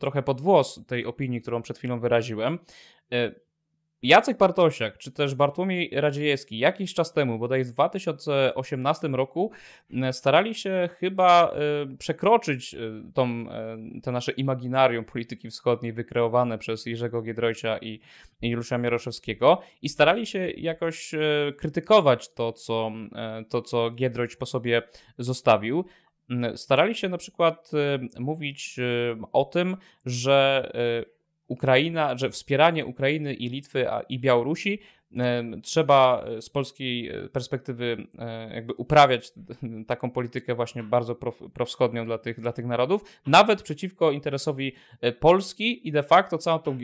[0.00, 2.58] trochę podwłos tej opinii, którą przed chwilą wyraziłem.
[4.02, 9.50] Jacek Bartosiak, czy też Bartłomiej Radziejewski jakiś czas temu, bodaj w 2018 roku,
[10.12, 11.54] starali się chyba
[11.92, 12.78] y, przekroczyć y,
[13.14, 13.46] tą,
[14.02, 18.00] te nasze imaginarium polityki wschodniej wykreowane przez Jerzego Giedroycia i
[18.42, 21.14] Juliusza Mieroszewskiego i starali się jakoś
[21.58, 22.92] krytykować to, co,
[23.48, 24.82] to, co Giedroyć po sobie
[25.18, 25.84] zostawił.
[26.54, 27.70] Starali się na przykład
[28.18, 28.76] mówić
[29.32, 30.70] o tym, że
[31.52, 34.78] Ukraina, że wspieranie Ukrainy i Litwy i Białorusi
[35.62, 38.06] trzeba z polskiej perspektywy
[38.54, 39.32] jakby uprawiać
[39.86, 41.14] taką politykę właśnie bardzo
[41.54, 44.72] prowschodnią dla tych, dla tych narodów, nawet przeciwko interesowi
[45.20, 46.78] Polski i de facto całą tą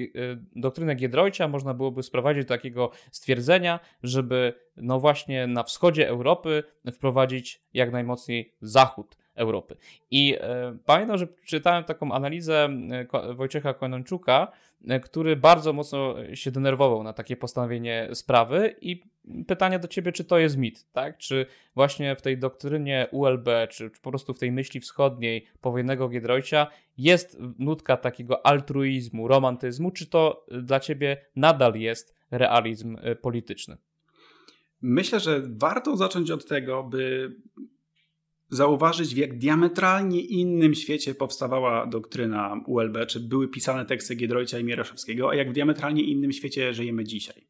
[0.56, 7.62] doktrynę Giedroycia można byłoby sprowadzić do takiego stwierdzenia, żeby no właśnie na wschodzie Europy wprowadzić
[7.74, 9.76] jak najmocniej zachód Europy.
[10.10, 12.68] I e, pamiętam, że czytałem taką analizę
[13.12, 14.52] e, Wojciecha Konączuka,
[14.88, 19.02] e, który bardzo mocno się denerwował na takie postanowienie sprawy i
[19.46, 21.18] pytanie do ciebie, czy to jest mit, tak?
[21.18, 26.08] Czy właśnie w tej doktrynie ULB, czy, czy po prostu w tej myśli wschodniej powojennego
[26.08, 26.66] Giedroycia
[26.98, 33.76] jest nutka takiego altruizmu, romantyzmu, czy to dla ciebie nadal jest realizm polityczny?
[34.82, 37.32] Myślę, że warto zacząć od tego, by
[38.50, 44.64] zauważyć, w jak diametralnie innym świecie powstawała doktryna ULB, czy były pisane teksty Giedroycia i
[44.64, 47.46] Mieroszewskiego, a jak w diametralnie innym świecie żyjemy dzisiaj.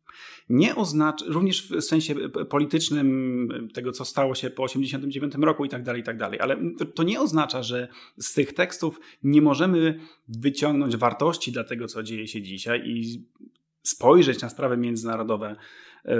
[0.48, 2.14] Nie oznacza, również w sensie
[2.48, 6.56] politycznym tego, co stało się po 1989 roku i tak dalej, i tak dalej, ale
[6.94, 12.28] to nie oznacza, że z tych tekstów nie możemy wyciągnąć wartości dla tego, co dzieje
[12.28, 13.24] się dzisiaj i
[13.82, 15.56] spojrzeć na sprawy międzynarodowe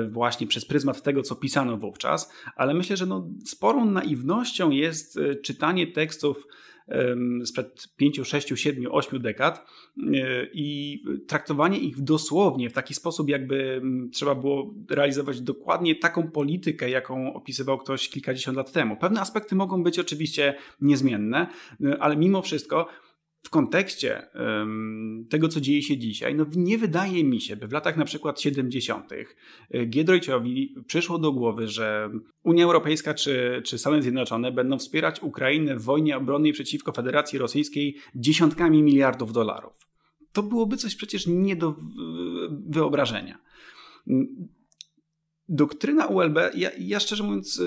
[0.08, 5.34] właśnie przez pryzmat tego, co pisano wówczas, ale myślę, że no, sporą naiwnością jest e,
[5.34, 6.46] czytanie tekstów
[7.44, 13.82] sprzed 5, 6, 7, 8 dekad e, i traktowanie ich dosłownie w taki sposób, jakby
[14.12, 18.96] trzeba było realizować dokładnie taką politykę, jaką opisywał ktoś kilkadziesiąt lat temu.
[18.96, 21.46] Pewne aspekty mogą być oczywiście niezmienne,
[22.00, 22.88] ale mimo wszystko
[23.48, 27.72] w kontekście um, tego, co dzieje się dzisiaj, no nie wydaje mi się, by w
[27.72, 29.12] latach na przykład 70.
[29.70, 32.10] E, Giedroyciowi przyszło do głowy, że
[32.44, 37.96] Unia Europejska czy, czy Stany Zjednoczone będą wspierać Ukrainę w wojnie obronnej przeciwko Federacji Rosyjskiej
[38.14, 39.88] dziesiątkami miliardów dolarów.
[40.32, 41.76] To byłoby coś przecież nie do
[42.66, 43.38] wyobrażenia.
[45.48, 47.62] Doktryna ULB, ja, ja szczerze mówiąc,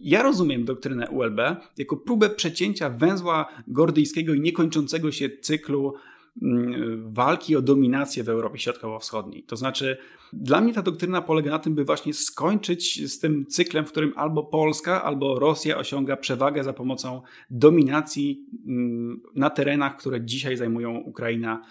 [0.00, 1.40] ja rozumiem doktrynę ULB
[1.78, 5.94] jako próbę przecięcia węzła gordyjskiego i niekończącego się cyklu
[6.42, 9.42] mm, walki o dominację w Europie Środkowo-Wschodniej.
[9.42, 9.96] To znaczy,
[10.32, 14.12] dla mnie ta doktryna polega na tym, by właśnie skończyć z tym cyklem, w którym
[14.16, 20.96] albo Polska, albo Rosja osiąga przewagę za pomocą dominacji mm, na terenach, które dzisiaj zajmują
[20.96, 21.62] Ukraina,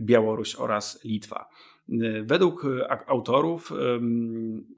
[0.00, 1.48] Białoruś oraz Litwa.
[2.22, 3.72] Według e, autorów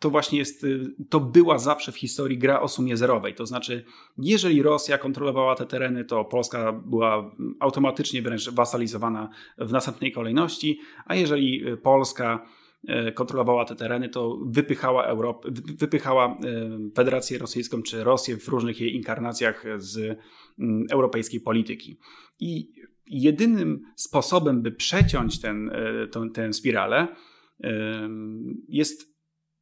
[0.01, 3.35] to właśnie jest, y, to była zawsze w historii gra o sumie zerowej.
[3.35, 3.85] To znaczy,
[4.19, 11.15] jeżeli Rosja kontrolowała te tereny, to Polska była automatycznie wręcz wasalizowana w następnej kolejności, a
[11.15, 12.47] jeżeli Polska
[12.89, 16.37] e, kontrolowała te tereny, to wypychała, Europę, wypychała e,
[16.97, 20.19] Federację Rosyjską czy Rosję w różnych jej inkarnacjach z
[20.91, 21.99] europejskiej polityki.
[22.41, 22.73] I
[23.07, 27.09] jedynym sposobem, by przeciąć ten, e, tę, tę spiralę,
[27.65, 28.09] e,
[28.69, 29.15] jest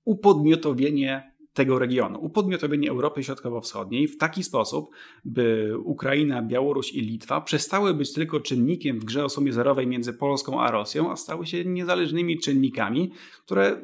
[0.05, 4.90] upodmiotowienie tego regionu, upodmiotowienie Europy Środkowo-Wschodniej w taki sposób,
[5.24, 10.12] by Ukraina, Białoruś i Litwa przestały być tylko czynnikiem w grze o sumie zerowej między
[10.12, 13.11] Polską a Rosją, a stały się niezależnymi czynnikami,
[13.44, 13.81] które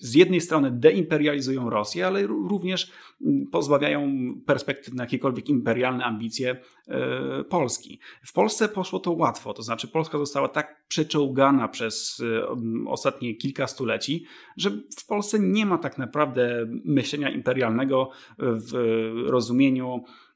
[0.00, 4.10] z jednej strony deimperializują Rosję, ale również mm, pozbawiają
[4.46, 6.56] perspektyw na jakiekolwiek imperialne ambicje
[6.88, 8.00] e, Polski.
[8.24, 12.22] W Polsce poszło to łatwo, to znaczy Polska została tak przeczołgana przez
[12.86, 14.24] e, ostatnie kilka stuleci,
[14.56, 18.72] że w Polsce nie ma tak naprawdę myślenia imperialnego w
[19.26, 20.04] rozumieniu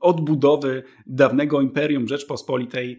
[0.00, 2.98] odbudowy dawnego Imperium Rzeczpospolitej,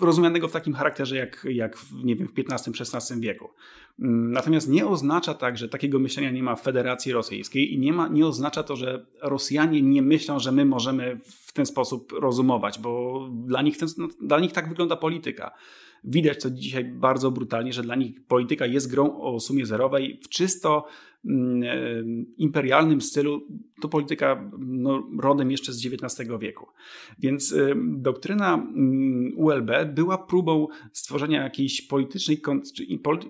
[0.00, 3.48] rozumianego w takim charakterze jak, jak nie wiem, w XV-XVI wieku.
[4.00, 7.92] Mm, natomiast nie oznacza tak, że takiego myślenia nie ma w Federacji Rosyjskiej i nie,
[7.92, 12.78] ma, nie oznacza to, że Rosjanie nie myślą, że my możemy w ten sposób rozumować,
[12.78, 15.50] bo dla nich, ten, no, dla nich tak wygląda polityka.
[16.04, 20.28] Widać to dzisiaj bardzo brutalnie, że dla nich polityka jest grą o sumie zerowej w
[20.28, 20.86] czysto
[21.24, 21.76] Mm, e,
[22.38, 23.46] imperialnym stylu,
[23.80, 26.66] to polityka no, rodem jeszcze z XIX wieku.
[27.18, 32.42] Więc e, doktryna mm, ULB była próbą stworzenia jakiejś politycznej,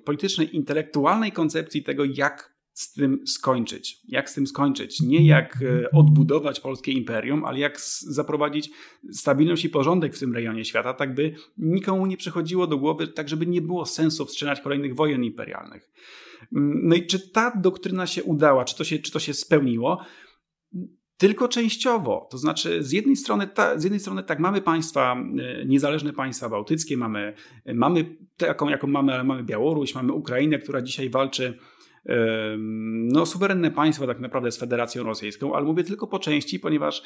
[0.04, 4.00] politycznej intelektualnej koncepcji tego, jak z tym skończyć.
[4.08, 5.00] Jak z tym skończyć?
[5.00, 8.70] Nie jak e, odbudować polskie imperium, ale jak zaprowadzić
[9.12, 13.28] stabilność i porządek w tym rejonie świata, tak by nikomu nie przychodziło do głowy, tak
[13.28, 15.90] żeby nie było sensu wstrzymać kolejnych wojen imperialnych.
[16.56, 20.04] Mm, no i czy ta doktryna się udała, czy to się, czy to się spełniło?
[21.16, 22.28] Tylko częściowo.
[22.30, 26.48] To znaczy, z jednej strony, ta, z jednej strony tak, mamy państwa, e, niezależne państwa
[26.48, 27.34] bałtyckie, mamy,
[27.74, 31.58] mamy taką, jaką mamy, ale mamy Białoruś, mamy Ukrainę, która dzisiaj walczy
[33.12, 37.02] no, suwerenne państwo tak naprawdę z Federacją Rosyjską, ale mówię tylko po części, ponieważ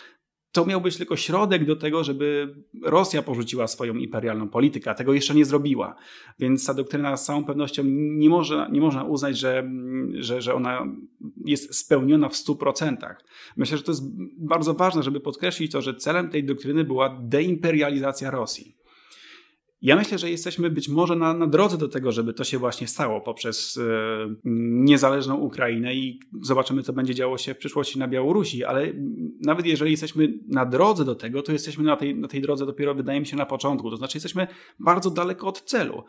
[0.54, 5.12] to miał być tylko środek do tego, żeby Rosja porzuciła swoją imperialną politykę, a tego
[5.12, 5.94] jeszcze nie zrobiła.
[6.38, 9.70] Więc ta doktryna z całą pewnością nie można, nie można uznać, że,
[10.14, 10.86] że, że ona
[11.44, 13.14] jest spełniona w 100%.
[13.56, 14.02] Myślę, że to jest
[14.38, 18.76] bardzo ważne, żeby podkreślić to, że celem tej doktryny była deimperializacja Rosji.
[19.84, 22.86] Ja myślę, że jesteśmy być może na, na drodze do tego, żeby to się właśnie
[22.86, 28.64] stało poprzez e, niezależną Ukrainę i zobaczymy, co będzie działo się w przyszłości na Białorusi,
[28.64, 28.92] ale
[29.40, 32.94] nawet jeżeli jesteśmy na drodze do tego, to jesteśmy na tej, na tej drodze dopiero,
[32.94, 33.90] wydaje mi się, na początku.
[33.90, 34.46] To znaczy, jesteśmy
[34.80, 36.04] bardzo daleko od celu,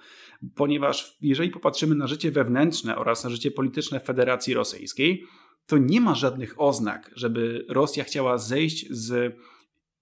[0.56, 5.24] ponieważ jeżeli popatrzymy na życie wewnętrzne oraz na życie polityczne Federacji Rosyjskiej,
[5.68, 9.36] to nie ma żadnych oznak, żeby Rosja chciała zejść z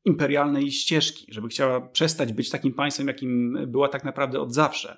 [0.06, 4.98] imperialnej ścieżki, żeby chciała przestać być takim państwem, jakim była tak naprawdę od zawsze.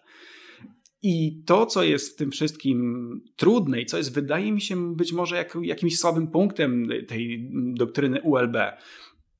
[1.01, 5.14] I to, co jest w tym wszystkim trudne i co jest, wydaje mi się, być
[5.14, 8.58] może jak, jakimś słabym punktem tej doktryny ULB,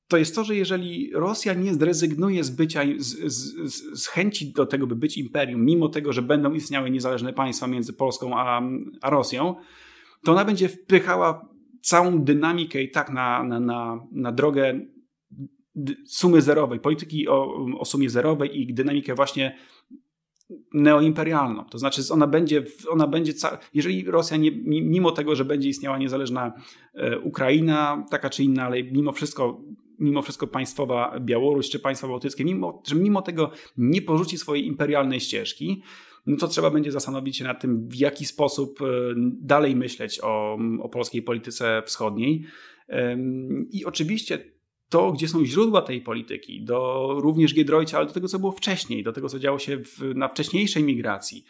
[0.08, 4.66] to jest to, że jeżeli Rosja nie zrezygnuje z bycia, z, z, z, chęci do
[4.66, 8.62] tego, by być imperium, mimo tego, że będą istniały niezależne państwa między Polską a,
[9.02, 9.54] a Rosją,
[10.24, 11.48] to ona będzie wpychała
[11.80, 14.80] całą dynamikę i tak na, na, na, na drogę
[16.06, 19.56] sumy zerowej, polityki o, o sumie zerowej i dynamikę właśnie
[20.74, 21.64] neoimperialną.
[21.64, 23.32] To znaczy, ona będzie, ona będzie
[23.74, 26.52] jeżeli Rosja, nie, mimo tego, że będzie istniała niezależna
[26.94, 29.60] e, Ukraina, taka czy inna, ale mimo wszystko,
[29.98, 35.20] mimo wszystko państwowa Białoruś czy państwa bałtyckie, mimo, że mimo tego nie porzuci swojej imperialnej
[35.20, 35.82] ścieżki,
[36.26, 38.84] no to trzeba będzie zastanowić się nad tym, w jaki sposób e,
[39.40, 42.44] dalej myśleć o, o polskiej polityce wschodniej.
[43.70, 44.55] I oczywiście
[44.88, 49.02] to, gdzie są źródła tej polityki, do również Giedroycia, ale do tego, co było wcześniej,
[49.02, 51.44] do tego, co działo się w, na wcześniejszej migracji,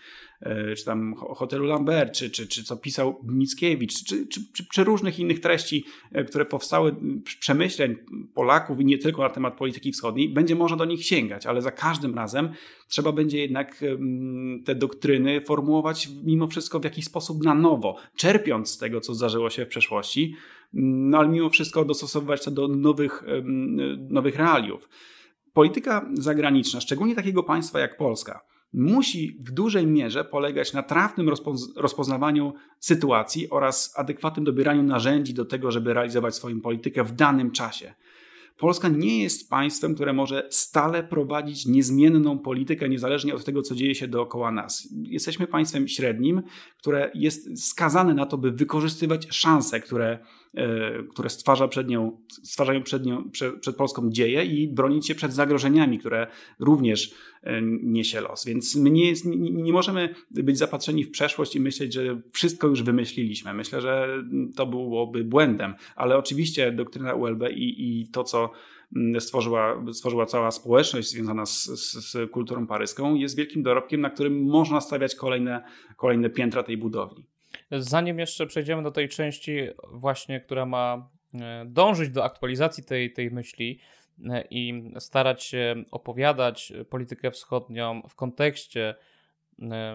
[0.76, 5.18] czy tam hotelu Lambert, czy, czy, czy co pisał Mickiewicz, czy, czy, czy, czy różnych
[5.18, 6.96] innych treści, e, które powstały,
[7.40, 7.96] przemyśleń
[8.34, 11.70] Polaków i nie tylko na temat polityki wschodniej, będzie można do nich sięgać, ale za
[11.70, 12.48] każdym razem
[12.88, 13.84] trzeba będzie jednak
[14.64, 19.50] te doktryny formułować mimo wszystko w jakiś sposób na nowo, czerpiąc z tego, co zdarzyło
[19.50, 20.34] się w przeszłości,
[20.72, 23.24] no ale mimo wszystko dostosowywać to do nowych,
[24.08, 24.88] nowych realiów.
[25.52, 28.40] Polityka zagraniczna, szczególnie takiego państwa jak Polska,
[28.76, 31.30] musi w dużej mierze polegać na trafnym
[31.76, 37.94] rozpoznawaniu sytuacji oraz adekwatnym dobieraniu narzędzi do tego, żeby realizować swoją politykę w danym czasie.
[38.58, 43.94] Polska nie jest państwem, które może stale prowadzić niezmienną politykę, niezależnie od tego, co dzieje
[43.94, 44.88] się dookoła nas.
[45.02, 46.42] Jesteśmy państwem średnim,
[46.78, 50.18] które jest skazane na to, by wykorzystywać szanse, które,
[51.10, 55.32] które stwarza przed nią, stwarzają przed, nią, przed, przed Polską dzieje i bronić się przed
[55.32, 56.26] zagrożeniami, które
[56.60, 58.44] również e, niesie los.
[58.44, 62.66] Więc my nie, jest, nie, nie możemy być zapatrzeni w przeszłość i myśleć, że wszystko
[62.66, 63.54] już wymyśliliśmy.
[63.54, 64.24] Myślę, że
[64.56, 68.50] to byłoby błędem, ale oczywiście doktryna ULB i, i to, co
[68.96, 74.10] mm, stworzyła, stworzyła cała społeczność związana z, z, z, kulturą paryską, jest wielkim dorobkiem, na
[74.10, 75.64] którym można stawiać kolejne,
[75.96, 77.26] kolejne piętra tej budowli.
[77.70, 79.58] Zanim jeszcze przejdziemy do tej części
[79.92, 83.80] właśnie, która ma e, dążyć do aktualizacji tej, tej myśli
[84.30, 88.94] e, i starać się opowiadać politykę wschodnią w kontekście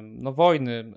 [0.01, 0.93] no, wojny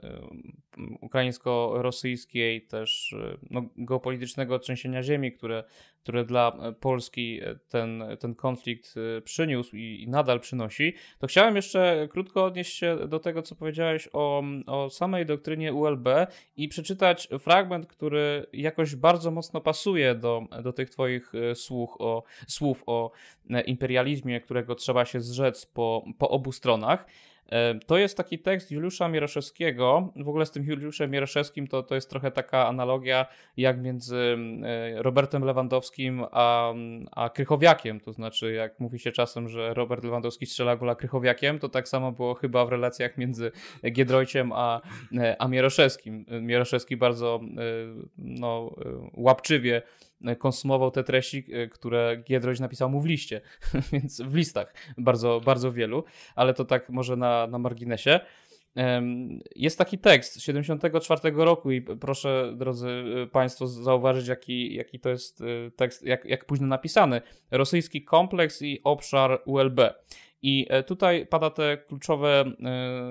[1.01, 3.15] ukraińsko-rosyjskiej, też
[3.51, 5.65] no, geopolitycznego trzęsienia ziemi, które,
[6.03, 8.95] które dla Polski ten, ten konflikt
[9.25, 14.09] przyniósł i, i, nadal przynosi, to chciałem jeszcze krótko odnieść się do tego, co powiedziałeś
[14.13, 16.09] o, o samej doktrynie ULB
[16.57, 22.83] i przeczytać fragment, który jakoś bardzo mocno pasuje do, do tych Twoich słów o, słów
[22.87, 23.11] o
[23.67, 27.07] imperializmie, którego trzeba się zrzec po, po obu stronach.
[27.53, 30.13] E, to jest taki tekst Juliusza Mieroszewskiego.
[30.17, 33.27] W ogóle z tym Juliuszem Mieroszewskim to, to jest trochę taka analogia
[33.57, 36.73] jak między e, Robertem Lewandowskim a,
[37.13, 38.01] a Krychowiakiem.
[38.01, 42.13] To znaczy, jak mówi się czasem, że Robert Lewandowski strzela gola Krychowiakiem, to tak samo
[42.13, 43.53] było chyba w relacjach między
[43.93, 44.81] Giedroyciem a,
[45.19, 46.27] e, a Mieroszewskim.
[46.41, 47.41] Mieroszewski bardzo
[48.19, 48.75] no,
[49.15, 49.83] łapczywie
[50.39, 53.41] konsumował te treści, e, które Giedroyć napisał mu w liście,
[53.93, 56.05] więc w listach bardzo, bardzo wielu,
[56.35, 58.21] ale to tak może na, na marginesie.
[59.57, 65.09] Jest taki tekst z 74 roku i proszę, drodzy e, Państwo, zauważyć, jaki, jaki to
[65.11, 67.21] jest e, tekst, jak, jak późno napisany.
[67.51, 69.81] Rosyjski kompleks i obszar ULB.
[70.43, 72.45] I tutaj pada te kluczowe,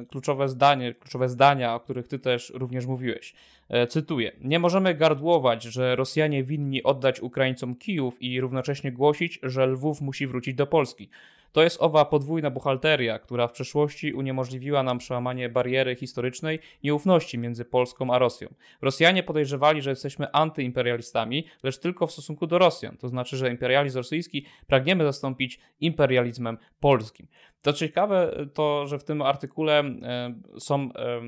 [0.09, 3.34] kluczowe zdanie, kluczowe zdania, o których ty też również mówiłeś.
[3.70, 9.66] E, cytuję: Nie możemy gardłować, że Rosjanie winni oddać Ukraińcom Kijów i równocześnie głosić, że
[9.66, 11.09] Lwów musi wrócić do Polski.
[11.53, 17.66] To jest owa podwójna buchalteria, która w przeszłości uniemożliwiła nam przełamanie bariery historycznej nieufności między
[17.66, 18.53] Polską a Rosją.
[18.82, 22.97] Rosjanie podejrzewali, że jesteśmy antyimperialistami, lecz tylko w stosunku do Rosjan.
[22.97, 27.28] To znaczy, że imperializm rosyjski pragniemy zastąpić imperializmem polskim.
[27.64, 31.22] To ciekawe to, że w tym artykule e, są e,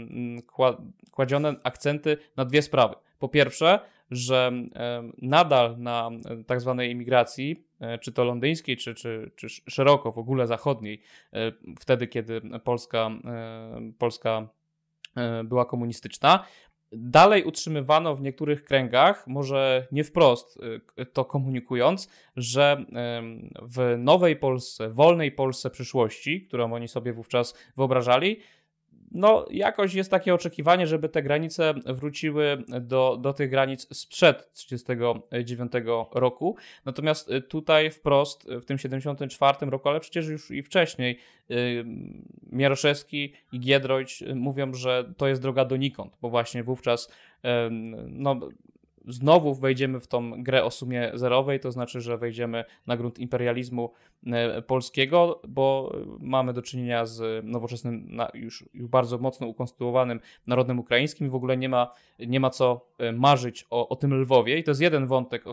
[1.11, 2.95] kładzione akcenty na dwie sprawy.
[3.19, 3.79] Po pierwsze,
[4.11, 4.51] że
[5.21, 6.09] nadal na
[6.47, 7.65] tak zwanej imigracji,
[8.01, 11.01] czy to londyńskiej, czy, czy, czy szeroko w ogóle zachodniej,
[11.79, 13.09] wtedy kiedy Polska,
[13.97, 14.47] Polska
[15.43, 16.45] była komunistyczna,
[16.91, 20.59] dalej utrzymywano w niektórych kręgach, może nie wprost
[21.13, 22.86] to komunikując, że
[23.61, 28.39] w nowej Polsce, wolnej Polsce przyszłości, którą oni sobie wówczas wyobrażali,
[29.16, 35.72] no jakoś jest takie oczekiwanie, żeby te granice wróciły do, do tych granic sprzed 1939
[36.11, 36.55] roku.
[36.86, 41.20] Natomiast y, tutaj wprost w tym 74 roku, ale przecież już i wcześniej,
[41.51, 41.86] y,
[42.51, 47.11] Mieroszewski i Giedroyć mówią, że to jest droga donikąd, bo właśnie wówczas
[48.09, 48.39] no,
[49.07, 53.91] znowu wejdziemy w tą grę o sumie zerowej, to znaczy, że wejdziemy na grunt imperializmu
[54.67, 61.30] polskiego, bo mamy do czynienia z nowoczesnym, już, już bardzo mocno ukonstytuowanym narodem ukraińskim i
[61.30, 64.71] w ogóle nie ma, nie ma co e, marzyć o, o tym Lwowie i to
[64.71, 65.51] jest jeden wątek, e,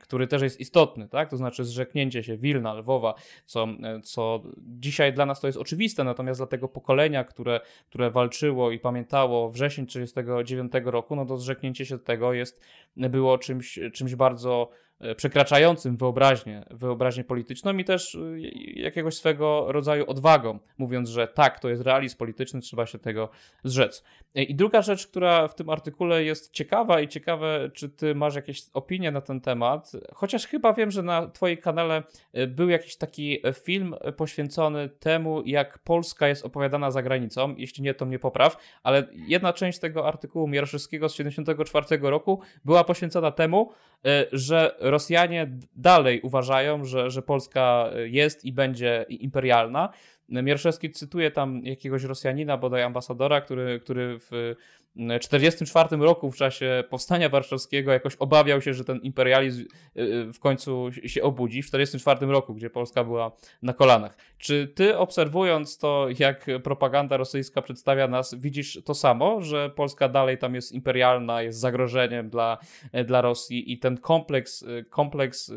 [0.00, 1.30] który też jest istotny, tak?
[1.30, 3.14] to znaczy zrzeknięcie się Wilna, Lwowa,
[3.46, 3.68] co,
[4.02, 8.78] co dzisiaj dla nas to jest oczywiste, natomiast dla tego pokolenia, które, które walczyło i
[8.78, 12.60] pamiętało wrzesień 1939 roku, no to zrzeknięcie się tego jest,
[12.96, 18.40] było czymś, czymś bardzo E, przekraczającym wyobraźnię, wyobraźnię polityczną i też e,
[18.80, 23.28] jakiegoś swego rodzaju odwagą, mówiąc, że tak, to jest realizm polityczny, trzeba się tego
[23.64, 24.04] zrzec.
[24.34, 28.34] E, I druga rzecz, która w tym artykule jest ciekawa i ciekawe, czy ty masz
[28.34, 32.02] jakieś opinie na ten temat, chociaż chyba wiem, że na twojej kanale
[32.48, 38.06] był jakiś taki film poświęcony temu, jak Polska jest opowiadana za granicą, jeśli nie, to
[38.06, 43.72] mnie popraw, ale jedna część tego artykułu Mieroszewskiego z 1974 roku była poświęcona temu,
[44.32, 49.92] że Rosjanie dalej uważają, że, że Polska jest i będzie imperialna.
[50.30, 54.54] Mieroszewski cytuje tam jakiegoś Rosjanina, bodaj ambasadora, który, który w
[54.94, 60.40] 1944 roku w czasie powstania warszawskiego jakoś obawiał się, że ten imperializm y, y, w
[60.40, 64.16] końcu się obudzi w 1944 roku, gdzie Polska była na kolanach.
[64.38, 70.38] Czy ty obserwując to, jak propaganda rosyjska przedstawia nas, widzisz to samo, że Polska dalej
[70.38, 72.58] tam jest imperialna, jest zagrożeniem dla,
[73.04, 75.52] dla Rosji i ten kompleks, y, kompleks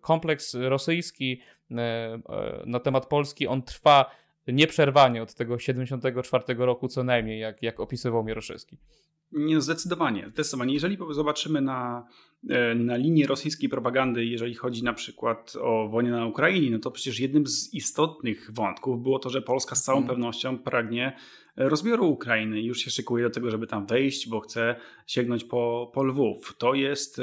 [0.00, 1.40] kompleks rosyjski
[2.66, 4.10] na temat Polski, on trwa
[4.48, 8.78] nieprzerwanie od tego 74 roku co najmniej, jak, jak opisywał Mieroszewski.
[9.32, 10.74] Nie, zdecydowanie, zdecydowanie.
[10.74, 12.29] Jeżeli zobaczymy na, e,
[12.76, 17.20] na linię rosyjskiej propagandy, jeżeli chodzi na przykład o wojnę na Ukrainie, no to przecież
[17.20, 20.08] jednym z istotnych wątków było to, że Polska z całą mm.
[20.08, 21.16] pewnością pragnie
[21.56, 24.76] rozbioru Ukrainy i już się szykuje do tego, żeby tam wejść, bo chce
[25.06, 26.54] sięgnąć po, po Lwów.
[26.58, 27.22] To jest e,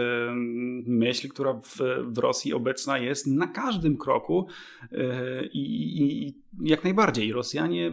[0.86, 4.47] myśl, która w, w Rosji obecna jest na każdym kroku
[4.91, 7.34] e, i, i jak najbardziej.
[7.34, 7.91] Rosjanie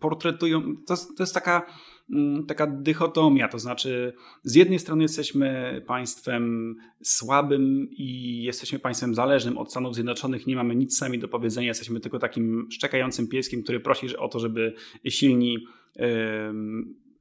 [0.00, 1.66] portretują, to, to jest taka
[2.48, 9.70] taka dychotomia, to znaczy z jednej strony jesteśmy państwem słabym i jesteśmy państwem zależnym od
[9.70, 14.16] Stanów Zjednoczonych, nie mamy nic sami do powiedzenia, jesteśmy tylko takim szczekającym pieskiem, który prosi
[14.16, 14.74] o to, żeby
[15.08, 16.04] silni yy,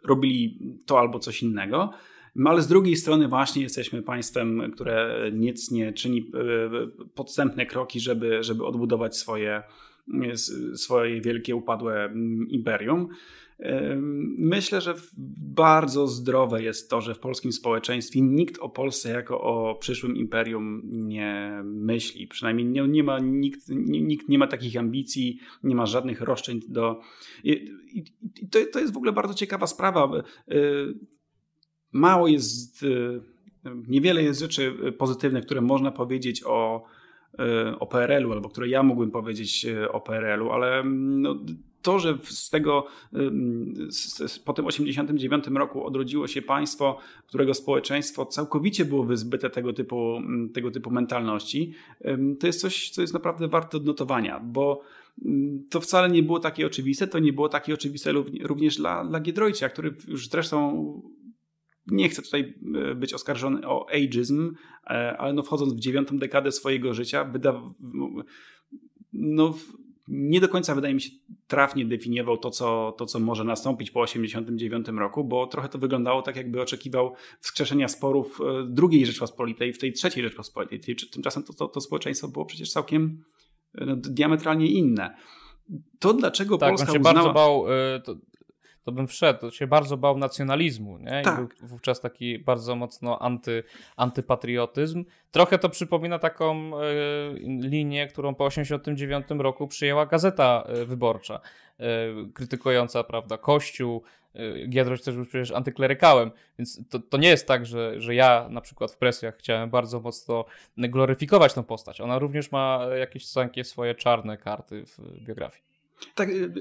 [0.07, 1.91] robili to albo coś innego.
[2.35, 6.31] No, ale z drugiej strony właśnie jesteśmy państwem, które nic nie czyni
[7.15, 9.63] podstępne kroki, żeby, żeby odbudować swoje,
[10.73, 13.07] swoje wielkie upadłe mm, imperium.
[14.37, 14.95] Myślę, że
[15.37, 20.81] bardzo zdrowe jest to, że w polskim społeczeństwie nikt o Polsce jako o przyszłym imperium
[20.83, 22.27] nie myśli.
[22.27, 27.01] Przynajmniej nie, nie ma, nikt, nikt nie ma takich ambicji, nie ma żadnych roszczeń do.
[27.43, 27.65] I,
[28.51, 30.23] to, to jest w ogóle bardzo ciekawa sprawa.
[30.51, 30.93] Y,
[31.91, 33.21] mało jest, y,
[33.87, 36.83] niewiele jest rzeczy pozytywnych, które można powiedzieć o
[37.33, 41.35] y, o PRL-u, albo które ja mógłbym powiedzieć o PRL-u, ale no,
[41.81, 42.87] to, że z tego
[44.45, 50.21] po tym 89 roku odrodziło się państwo, którego społeczeństwo całkowicie było wyzbyte tego typu,
[50.53, 51.73] tego typu mentalności,
[52.39, 54.81] to jest coś, co jest naprawdę warte odnotowania, bo
[55.69, 58.11] to wcale nie było takie oczywiste, to nie było takie oczywiste
[58.41, 60.83] również dla, dla Giedroycia, który już zresztą
[61.91, 64.55] nie chcę tutaj e, być oskarżony o ageism,
[64.87, 67.61] e, ale no wchodząc w dziewiątą dekadę swojego życia, wyda,
[69.13, 69.53] no,
[70.09, 71.09] nie do końca wydaje mi się
[71.47, 76.21] trafnie definiował to, co, to, co może nastąpić po 1989 roku, bo trochę to wyglądało
[76.21, 78.39] tak, jakby oczekiwał wskrzeszenia sporów
[78.91, 80.95] II Rzeczpospolitej w tej trzeciej Rzeczpospolitej.
[81.11, 83.23] Tymczasem to, to, to społeczeństwo było przecież całkiem
[83.73, 85.15] no, diametralnie inne.
[85.99, 87.15] To dlaczego tak, Polska on się uznała...
[87.15, 87.65] bardzo bał,
[88.03, 88.15] to,
[88.89, 91.21] to bym wszedł, to się bardzo bał nacjonalizmu, nie?
[91.21, 91.35] I tak.
[91.35, 93.63] był wówczas taki bardzo mocno anty,
[93.97, 95.05] antypatriotyzm.
[95.31, 96.81] Trochę to przypomina taką y,
[97.43, 101.39] linię, którą po 1989 roku przyjęła Gazeta e, Wyborcza,
[101.79, 101.83] y,
[102.33, 104.03] krytykująca, prawda, Kościół,
[104.69, 108.61] Giedroć też był przecież antyklerykałem, więc to, to nie jest tak, że, że ja na
[108.61, 110.45] przykład w presjach chciałem bardzo mocno
[110.77, 112.01] gloryfikować tą postać.
[112.01, 115.68] Ona również ma jakieś takie swoje czarne karty w biografii.
[116.15, 116.51] Tak, y, y,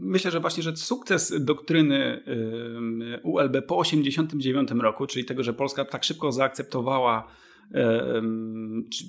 [0.00, 5.84] myślę, że właśnie, że sukces doktryny y, ULB po 1989 roku, czyli tego, że Polska
[5.84, 7.28] tak szybko zaakceptowała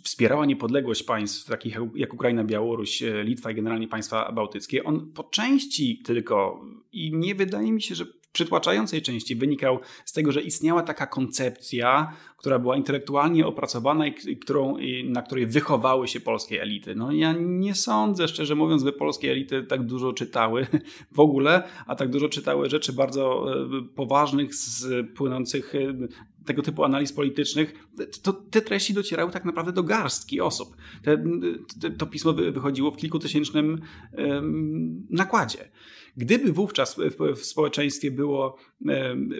[0.03, 6.01] wspierała niepodległość państw takich jak Ukraina, Białoruś, Litwa i generalnie państwa bałtyckie, on po części
[6.05, 11.07] tylko i nie wydaje mi się, że przytłaczającej części wynikał z tego, że istniała taka
[11.07, 16.95] koncepcja, która była intelektualnie opracowana i, którą, na której wychowały się polskie elity.
[16.95, 20.67] No ja nie sądzę, szczerze mówiąc, by polskie elity tak dużo czytały
[21.11, 24.51] w ogóle, a tak dużo czytały rzeczy bardzo e, poważnych,
[25.15, 25.73] płynących
[26.45, 27.73] tego typu analiz politycznych,
[28.21, 30.75] to te treści docierały tak naprawdę do garstki osób.
[31.03, 31.23] Te,
[31.81, 33.81] te, to pismo wychodziło w kilkutysięcznym
[34.17, 35.69] um, nakładzie.
[36.17, 38.57] Gdyby wówczas w, w społeczeństwie było,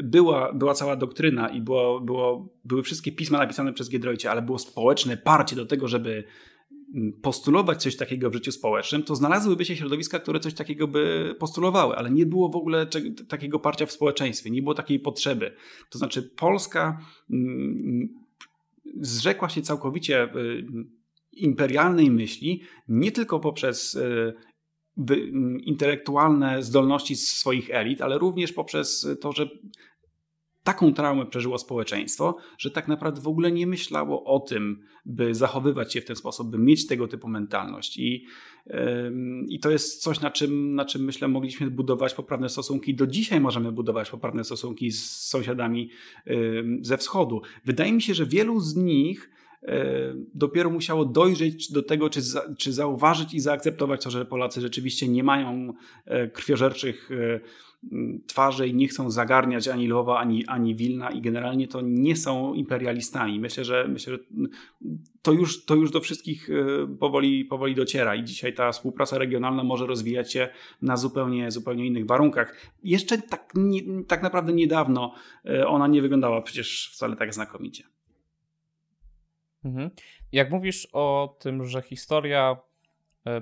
[0.04, 4.60] była, była cała doktryna i było, było, były wszystkie pisma napisane przez Giedroycie, ale było
[4.60, 6.24] społeczne parcie do tego, żeby
[7.22, 11.96] postulować coś takiego w życiu społecznym, to znalazłyby się środowiska, które coś takiego by postulowały,
[11.96, 12.88] ale nie było w ogóle
[13.28, 15.56] takiego parcia w społeczeństwie, nie było takiej potrzeby.
[15.89, 17.00] To znaczy Polska
[19.02, 20.34] zrzekła się całkowicie
[21.32, 24.00] imperialnej myśli, nie tylko poprzez
[25.64, 29.50] intelektualne zdolności swoich elit, ale również poprzez to, że
[30.64, 35.93] taką traumę przeżyło społeczeństwo, że tak naprawdę w ogóle nie myślało o tym, by zachowywać
[35.93, 37.97] się w ten sposób, by mieć tego typu mentalność.
[37.97, 38.26] I,
[39.47, 42.95] i to jest coś, na czym, na czym myślę, mogliśmy budować poprawne stosunki.
[42.95, 45.89] Do dzisiaj możemy budować poprawne stosunki z sąsiadami
[46.82, 47.41] ze wschodu.
[47.66, 49.30] Wydaje mi się, że wielu z nich
[49.64, 54.62] E, dopiero musiało dojrzeć do tego, czy, za, czy zauważyć i zaakceptować to, że Polacy
[54.62, 55.74] rzeczywiście nie mają
[56.05, 57.09] e, krwiożerczych
[57.84, 57.88] e,
[58.28, 62.54] twarzy i nie chcą zagarniać ani Lwowa, ani, ani Wilna i generalnie to nie są
[62.54, 63.40] imperialistami.
[63.40, 64.20] Myślę, że, myślę, że
[65.22, 66.50] to, już, to już do wszystkich
[67.00, 70.50] powoli, powoli dociera i dzisiaj ta współpraca regionalna może rozwijać się
[70.82, 72.72] na zupełnie, zupełnie innych warunkach.
[72.84, 75.14] Jeszcze tak, nie, tak naprawdę niedawno
[75.68, 77.84] ona nie wyglądała przecież wcale tak znakomicie.
[79.64, 79.90] Mhm.
[80.32, 82.71] Jak mówisz o tym, że historia e,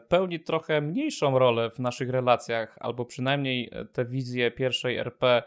[0.07, 5.43] pełni trochę mniejszą rolę w naszych relacjach, albo przynajmniej e, te wizje pierwszej RP,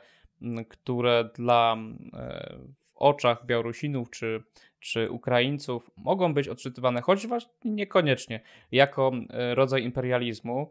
[0.69, 1.77] które dla
[2.13, 4.43] e, w oczach Białorusinów czy,
[4.81, 8.41] czy Ukraińców mogą być odczytywane, choć właśnie niekoniecznie,
[8.73, 9.13] jako
[9.55, 10.71] rodzaj imperializmu,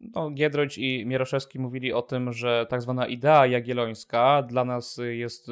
[0.00, 0.30] no,
[0.76, 5.50] i Mieroszewski mówili o tym, że tak zwana idea jagiellońska dla nas jest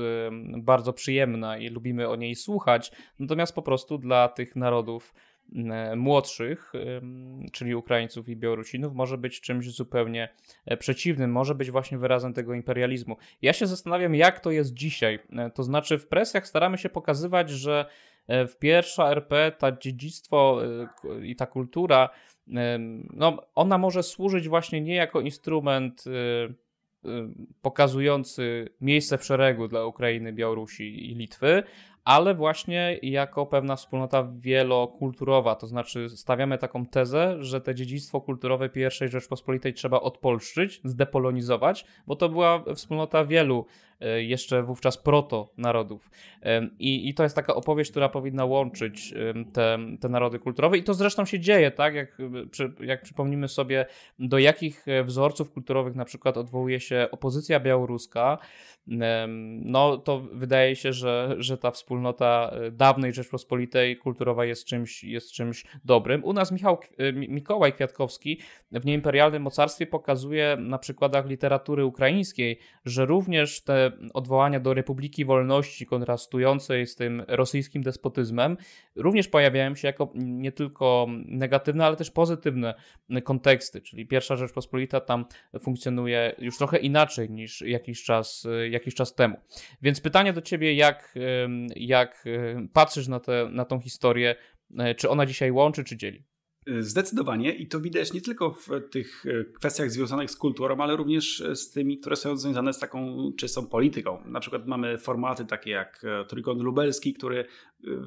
[0.57, 5.15] bardzo przyjemna i lubimy o niej słuchać, natomiast po prostu dla tych narodów
[5.97, 6.73] młodszych,
[7.53, 10.29] czyli Ukraińców i Białorusinów, może być czymś zupełnie
[10.67, 13.17] e, przeciwnym, może być właśnie wyrazem tego imperializmu.
[13.43, 15.19] Ja się zastanawiam, jak to jest dzisiaj.
[15.33, 17.87] E, to znaczy, w presjach staramy się pokazywać, że
[18.27, 20.61] e, w pierwsza RP ta dziedzictwo
[21.23, 22.09] i ta kultura
[23.13, 27.11] no, ona może służyć właśnie nie jako instrument y, y,
[27.63, 31.63] pokazujący miejsce w szeregu dla Ukrainy, Białorusi i Litwy,
[32.05, 35.55] ale właśnie jako pewna wspólnota wielokulturowa.
[35.55, 42.17] To znaczy, stawiamy taką tezę, że te dziedzictwo kulturowe pierwszej Rzeczpospolitej trzeba odpolszczyć, zdepolonizować, bo
[42.17, 43.67] to była wspólnota wielu
[44.17, 46.11] jeszcze wówczas proto-narodów.
[46.79, 49.15] I, I to jest taka opowieść, która powinna łączyć
[49.53, 51.95] te, te narody kulturowe i to zresztą się dzieje, tak?
[51.95, 52.19] Jak,
[52.81, 53.87] jak przypomnimy sobie,
[54.19, 58.39] do jakich e, wzorców kulturowych na przykład odwołuje się opozycja białoruska,
[59.65, 65.33] no to wydaje się, że, że ta wspólnota e, dawnej Rzeczpospolitej kulturowa jest czymś, jest
[65.33, 66.25] czymś dobrym.
[66.25, 66.79] U nas Michał,
[67.15, 68.41] Mikołaj Kwiatkowski
[68.73, 75.87] w Nieimperialnym Mocarstwie pokazuje na przykładach literatury ukraińskiej, że również te odwołania do Republiki Wolności
[75.87, 78.57] kontrastującej z tym rosyjskim despotyzmem
[78.97, 82.75] również pojawiają się jako nie tylko negatywne, ale też pozytywne
[83.25, 85.25] konteksty, czyli pierwsza Rzeczpospolita tam
[85.61, 89.37] funkcjonuje już trochę inaczej niż jakiś czas, jakiś czas temu.
[89.83, 91.15] Więc pytanie do ciebie, jak,
[91.77, 92.25] jak
[92.73, 94.35] patrzysz na, tę na tą historię,
[94.97, 96.25] czy ona dzisiaj łączy, czy dzieli?
[96.81, 101.45] Zdecydowanie i to widać nie tylko w tych e, kwestiach związanych z kulturą, ale również
[101.55, 104.23] z tymi, które są związane z taką czystą polityką.
[104.27, 107.45] Na przykład mamy formaty takie jak e, Trójkąt Lubelski, który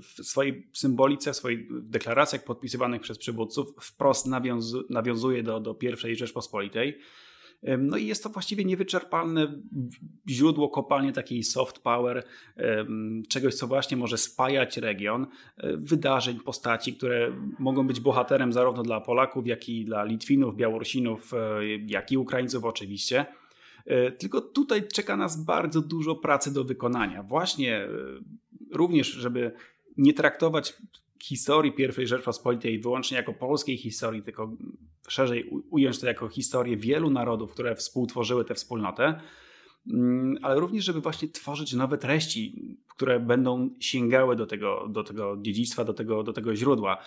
[0.02, 6.16] w swojej symbolice, w swoich deklaracjach podpisywanych przez przywódców wprost nawiązu nawiązuje do, do pierwszej
[6.16, 7.00] Rzeczpospolitej.
[7.78, 9.60] No i jest to właściwie niewyczerpalne
[10.30, 12.24] źródło kopalnie takiej soft power,
[13.30, 15.28] czegoś, co właśnie może spajać region,
[15.58, 21.34] e, wydarzeń, postaci, które mogą być bohaterem zarówno dla Polaków, jak i dla Litwinów, Białorusinów,
[21.34, 21.38] e,
[21.88, 23.26] jak i Ukraińców oczywiście.
[23.86, 27.24] E, tylko tutaj czeka nas bardzo dużo pracy do wykonania.
[27.24, 27.88] Właśnie
[28.72, 29.52] również, żeby
[29.98, 30.78] nie traktować
[31.24, 34.52] historii I Rzeczpospolitej wyłącznie jako polskiej historii, tylko
[35.08, 39.20] szerzej ująć to jako historię wielu narodów, które współtworzyły tę wspólnotę,
[39.94, 45.38] mm, ale również, żeby właśnie tworzyć nowe treści, które będą sięgały do tego, do tego
[45.42, 46.98] dziedzictwa, do tego, do tego źródła.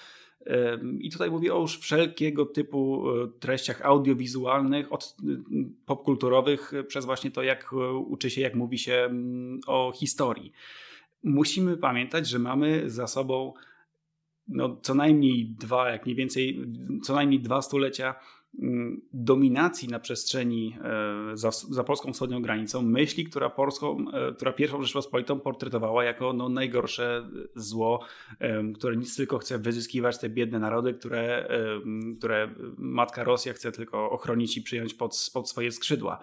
[1.01, 5.17] I tutaj mówię o już wszelkiego typu e, treściach audiowizualnych, od
[5.87, 10.53] popkulturowych, przez właśnie to, jak e, uczy się, jak mówi się mm, o historii.
[11.23, 13.53] Musimy pamiętać, że mamy za sobą
[14.49, 16.67] no, co najmniej dwa, jak nie więcej,
[17.03, 18.15] co najmniej dwa stulecia
[18.63, 24.53] mm, dominacji na przestrzeni e, za, za polską wschodnią granicą, myśli, która, polską, e, która
[24.53, 28.05] pierwszą Rzeczpospolitą portretowała jako no, najgorsze zło,
[28.75, 31.49] które nic tylko chce wyzyskiwać te biedne narody, które,
[32.19, 36.21] które matka Rosja chce tylko ochronić i przyjąć pod, pod swoje skrzydła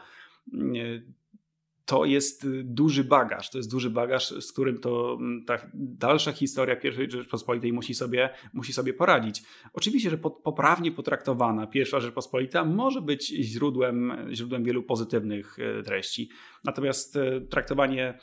[1.86, 3.50] to jest y, duży bagaż.
[3.50, 8.30] To jest duży bagaż, z którym to mm, ta dalsza historia I Rzeczpospolitej musi sobie,
[8.54, 9.44] musi sobie poradzić.
[9.74, 16.30] Oczywiście, że poprawnie potraktowana pierwsza Rzeczpospolita może być źródłem, źródłem wielu pozytywnych y, treści.
[16.64, 18.20] Natomiast y, traktowanie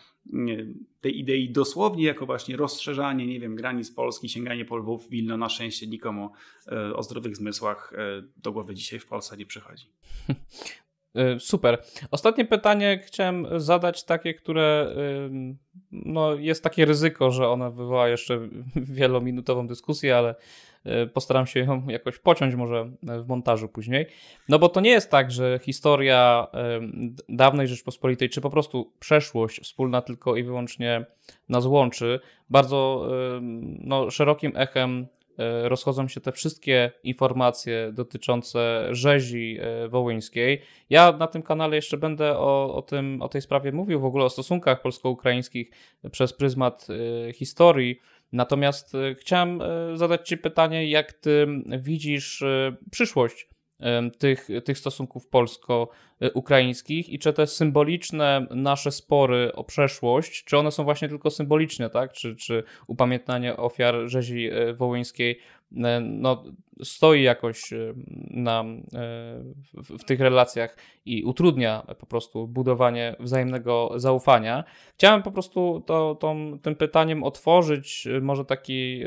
[1.01, 5.49] tej idei dosłownie jako właśnie rozszerzanie, nie wiem, granic Polski, sięganie po Lwów, Wilno, na
[5.49, 6.33] szczęście nikomu
[6.95, 7.93] o zdrowych zmysłach
[8.37, 9.87] do głowy dzisiaj w Polsce nie przychodzi.
[11.19, 11.83] Y, super.
[12.11, 14.95] Ostatnie pytanie chciałem zadać takie, które
[15.93, 20.35] no, jest takie ryzyko, że ona wywoła jeszcze wielominutową dyskusję, ale
[20.87, 24.07] y, postaram się ją jakoś pociąć może w montażu później.
[24.49, 26.47] No bo to nie jest tak, że historia
[27.29, 31.05] dawnej Rzeczpospolitej, czy po prostu przeszłość wspólna tylko i wyłącznie
[31.49, 32.21] nas łączy.
[32.51, 33.09] Bardzo
[33.81, 35.07] no, szerokim echem
[35.63, 40.63] rozchodzą się te wszystkie informacje dotyczące rzezi e, wołyńskiej.
[40.91, 44.25] Ja na tym kanale jeszcze będę o, o, tym, o tej sprawie mówił, w ogóle
[44.25, 45.71] o stosunkach polsko-ukraińskich
[46.11, 46.87] przez pryzmat
[47.29, 48.01] e, historii.
[48.33, 49.61] Natomiast chciałem
[49.95, 51.47] zadać Ci pytanie, jak Ty
[51.79, 52.45] widzisz
[52.91, 53.52] przyszłość
[54.19, 60.85] tych, tych stosunków polsko-ukraińskich i czy te symboliczne nasze spory o przeszłość, czy one są
[60.85, 62.13] właśnie tylko symboliczne, tak?
[62.13, 65.39] Czy, czy upamiętnianie ofiar rzezi e, wołyńskiej
[66.01, 66.45] no,
[66.85, 67.95] stoi jakoś e,
[68.31, 68.65] na,
[69.75, 74.65] w, w, tych relacjach i utrudnia po prostu budowanie wzajemnego zaufania.
[74.95, 79.03] Chciałem po prostu to, to, tym pytaniem otworzyć może taki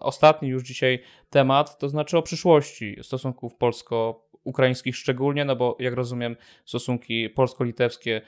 [0.00, 0.98] ostatni już dzisiaj
[1.30, 8.22] temat, to znaczy o przyszłości stosunków polsko ukraińskich szczególnie, no bo jak rozumiem stosunki polsko-litewskie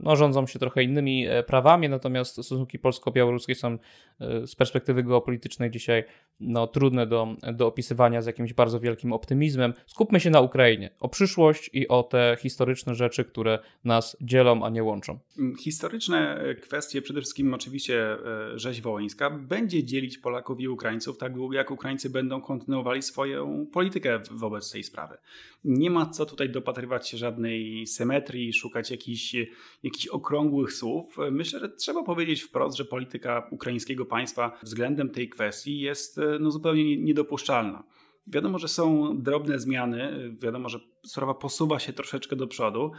[0.00, 3.78] no, rządzą się trochę innymi e, prawami, natomiast stosunki polsko-białoruskie są
[4.20, 6.04] e, z perspektywy geopolitycznej dzisiaj
[6.40, 9.74] no, trudne do, do opisywania z jakimś bardzo wielkim optymizmem.
[9.86, 14.70] Skupmy się na Ukrainie, o przyszłość i o te historyczne rzeczy, które nas dzielą, a
[14.70, 15.18] nie łączą.
[15.60, 18.16] Historyczne e, kwestie, przede wszystkim oczywiście
[18.54, 24.20] rzeź wołyńska, będzie dzielić Polaków i Ukraińców tak długo, jak Ukraińcy będą kontynuowali swoją politykę
[24.30, 25.16] wobec tej sprawy.
[25.64, 29.36] Nie ma co tutaj dopatrywać się żadnej symetrii, szukać jakichś,
[29.82, 31.16] jakichś okrągłych słów.
[31.30, 36.96] Myślę, że trzeba powiedzieć wprost, że polityka ukraińskiego państwa względem tej kwestii jest no, zupełnie
[36.96, 37.84] niedopuszczalna.
[38.26, 42.92] Wiadomo, że są drobne zmiany, wiadomo, że sprawa posuwa się troszeczkę do przodu,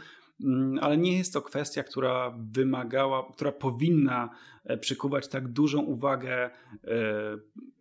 [0.44, 4.30] mm, ale nie jest to kwestia, która wymagała, która powinna
[4.64, 6.50] e, przykuwać tak dużą uwagę e,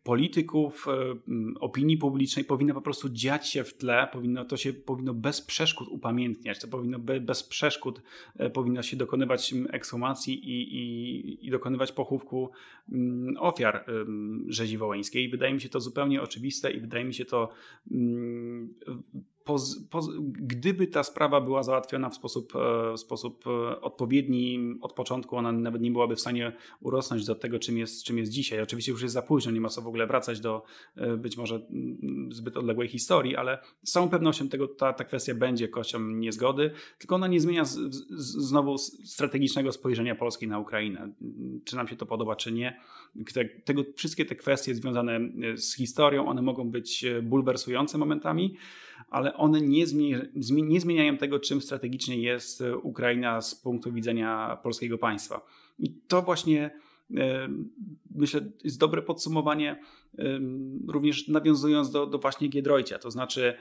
[0.09, 1.15] polityków, e,
[1.59, 5.87] opinii publicznej powinno po prostu dziać się w tle, powinno to się powinno bez przeszkód
[5.87, 8.01] upamiętniać, to powinno bez przeszkód
[8.37, 12.51] e, powinno się dokonywać ekshumacji i, i, i dokonywać pochówku
[13.39, 13.85] ofiar
[14.47, 15.29] rzezi wołyńskiej.
[15.29, 17.49] Wydaje mi się to zupełnie oczywiste i wydaje mi się to
[20.21, 25.51] gdyby ta sprawa była załatwiona w sposób, e, w sposób e, odpowiedni od początku, ona
[25.51, 28.61] nawet nie byłaby w stanie urosnąć do tego, czym jest, czym jest dzisiaj.
[28.61, 30.63] Oczywiście już jest za późno, nie ma co w ogóle wracać do
[30.95, 31.61] e, być może
[32.31, 37.15] zbyt odległej historii, ale z całą pewnością tego, ta, ta kwestia będzie kością niezgody, tylko
[37.15, 41.11] ona nie zmienia z, z, znowu strategicznego spojrzenia Polski na Ukrainę.
[41.65, 42.79] Czy nam się to podoba, czy nie.
[43.33, 45.19] Te, tego, wszystkie te kwestie związane
[45.55, 48.55] z historią, one mogą być bulwersujące momentami,
[49.09, 49.85] ale one nie,
[50.51, 55.45] nie zmieniają tego, czym strategicznie jest e, Ukraina z punktu widzenia polskiego państwa.
[55.79, 56.71] I to właśnie
[57.17, 57.49] e,
[58.15, 59.81] myślę jest dobre podsumowanie,
[60.17, 60.39] e,
[60.87, 63.53] również nawiązując do, do właśnie Giedroycia, to znaczy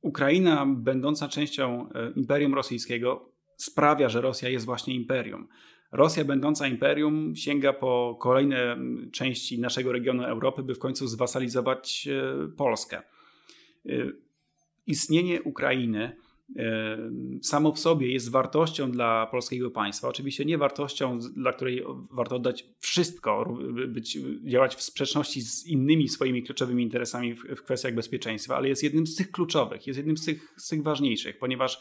[0.00, 5.48] Ukraina, będąca częścią Imperium Rosyjskiego, sprawia, że Rosja jest właśnie imperium.
[5.92, 8.76] Rosja, będąca imperium, sięga po kolejne
[9.12, 12.08] części naszego regionu Europy, by w końcu zwasalizować
[12.56, 13.02] Polskę
[14.86, 16.16] istnienie Ukrainy
[16.56, 16.98] e,
[17.42, 20.08] samo w sobie jest wartością dla polskiego państwa.
[20.08, 23.58] Oczywiście nie wartością, dla której warto oddać wszystko,
[23.88, 28.82] być, działać w sprzeczności z innymi swoimi kluczowymi interesami w, w kwestiach bezpieczeństwa, ale jest
[28.82, 31.80] jednym z tych kluczowych, jest jednym z tych, z tych ważniejszych, ponieważ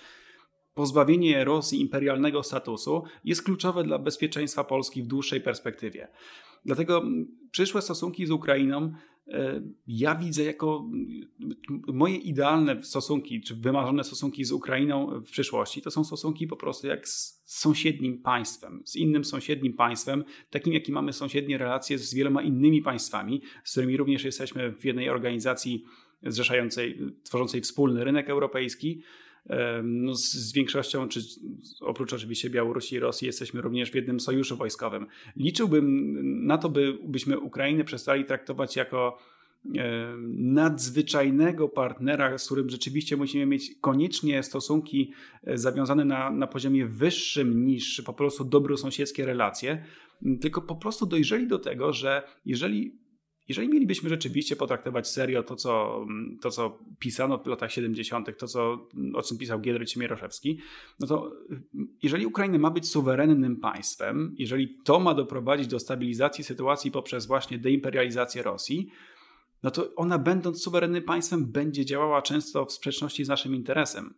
[0.74, 6.08] pozbawienie Rosji imperialnego statusu jest kluczowe dla bezpieczeństwa Polski w dłuższej perspektywie.
[6.66, 7.04] Dlatego
[7.52, 8.92] przyszłe stosunki z Ukrainą
[9.28, 10.90] E, ja widzę jako
[11.88, 16.88] moje idealne stosunki, czy wymarzone stosunki z Ukrainą w przyszłości, to są stosunki po prostu
[16.88, 22.42] jak z sąsiednim państwem, z innym sąsiednim państwem, takim jaki mamy sąsiednie relacje z wieloma
[22.42, 25.84] innymi państwami, z którymi również jesteśmy w jednej organizacji
[26.24, 29.02] zrzeszającej, tworzącej wspólny rynek europejski.
[29.84, 31.20] No z, z, większością, czy
[31.82, 35.08] oprócz oczywiście Białorusi i Rosji, jesteśmy również w jednym sojuszu wojskowym.
[35.36, 39.18] Liczyłbym na to, by, byśmy Ukrainę przestali traktować jako
[40.38, 45.12] nadzwyczajnego partnera, z którym rzeczywiście musimy mieć koniecznie stosunki
[45.44, 49.84] e, zawiązane na, na poziomie wyższym niż po prostu dobrosąsiedzkie relacje,
[50.42, 53.01] tylko po prostu dojrzeli do tego, że jeżeli
[53.48, 56.06] jeżeli mielibyśmy rzeczywiście potraktować serio to, co,
[56.42, 60.60] to, co pisano w latach 70., to, co, o czym pisał Giedroyć Mieroszewski,
[61.00, 61.32] no to
[62.04, 67.58] jeżeli Ukraina ma być suwerennym państwem, jeżeli to ma doprowadzić do stabilizacji sytuacji poprzez właśnie
[67.58, 68.92] deimperializację Rosji,
[69.64, 74.14] no to ona będąc suwerennym państwem będzie działała często w sprzeczności z naszym interesem.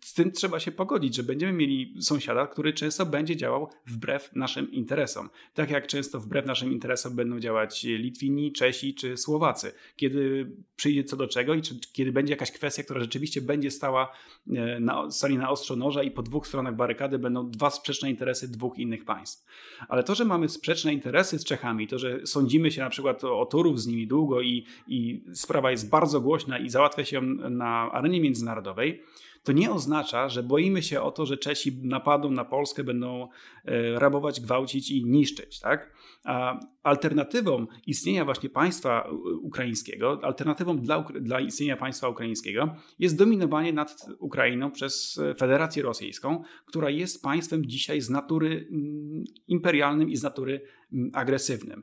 [0.00, 4.72] Z tym trzeba się pogodzić, że będziemy mieli sąsiada, który często będzie działał wbrew naszym
[4.72, 5.30] interesom.
[5.54, 9.72] Tak jak często wbrew naszym interesom będą działać Litwini, Czesi czy Słowacy.
[9.96, 14.12] Kiedy przyjdzie co do czego i czy, kiedy będzie jakaś kwestia, która rzeczywiście będzie stała
[14.50, 15.08] e, na,
[15.38, 19.46] na ostrzu noża i po dwóch stronach barykady będą dwa sprzeczne interesy dwóch innych państw.
[19.88, 23.40] Ale to, że mamy sprzeczne interesy z Czechami, to, że sądzimy się na przykład o,
[23.40, 27.92] o Turów z nimi długo i, i sprawa jest bardzo głośna i załatwia się na
[27.92, 29.02] arenie międzynarodowej,
[29.42, 33.28] to nie oznacza, że boimy się o to, że Czesi napadą na Polskę, będą
[33.64, 35.60] e, rabować, gwałcić i niszczyć.
[35.60, 35.92] Tak?
[36.24, 39.10] A alternatywą istnienia właśnie państwa
[39.42, 46.90] ukraińskiego, alternatywą dla, dla istnienia państwa ukraińskiego jest dominowanie nad Ukrainą przez Federację Rosyjską, która
[46.90, 50.60] jest państwem dzisiaj z natury mm, imperialnym i z natury
[50.92, 51.82] mm, agresywnym.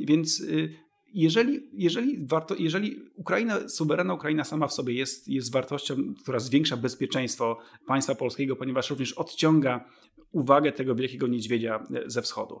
[0.00, 5.96] Więc y, jeżeli, jeżeli, warto, jeżeli Ukraina, suwerenna Ukraina sama w sobie jest, jest wartością,
[6.22, 9.84] która zwiększa bezpieczeństwo państwa polskiego, ponieważ również odciąga
[10.32, 12.60] uwagę tego wielkiego niedźwiedzia ze wschodu.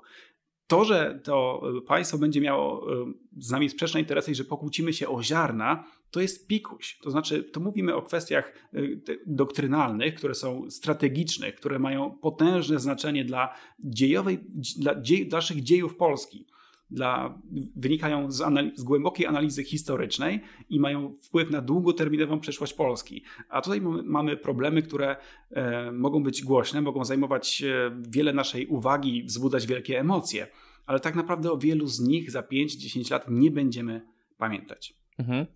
[0.66, 5.08] To, że to państwo będzie miało e, z nami sprzeczne interesy i że pokłócimy się
[5.08, 6.98] o ziarna, to jest pikuś.
[7.02, 8.80] To znaczy, to mówimy o kwestiach e,
[9.26, 14.38] doktrynalnych, które są strategiczne, które mają potężne znaczenie dla dziejowej,
[14.78, 16.46] dla dziej, dalszych dziejów Polski
[16.90, 17.38] dla,
[17.76, 23.22] wynikają z, analiz, z, głębokiej analizy historycznej i mają wpływ na długoterminową przyszłość Polski.
[23.48, 25.16] A tutaj mamy problemy, które
[25.50, 30.46] e, mogą być głośne, mogą zajmować e, wiele naszej uwagi, wzbudzać wielkie emocje,
[30.86, 34.02] ale tak naprawdę o wielu z nich za 5-10 lat nie będziemy
[34.38, 34.94] pamiętać.
[35.18, 35.46] Mhm.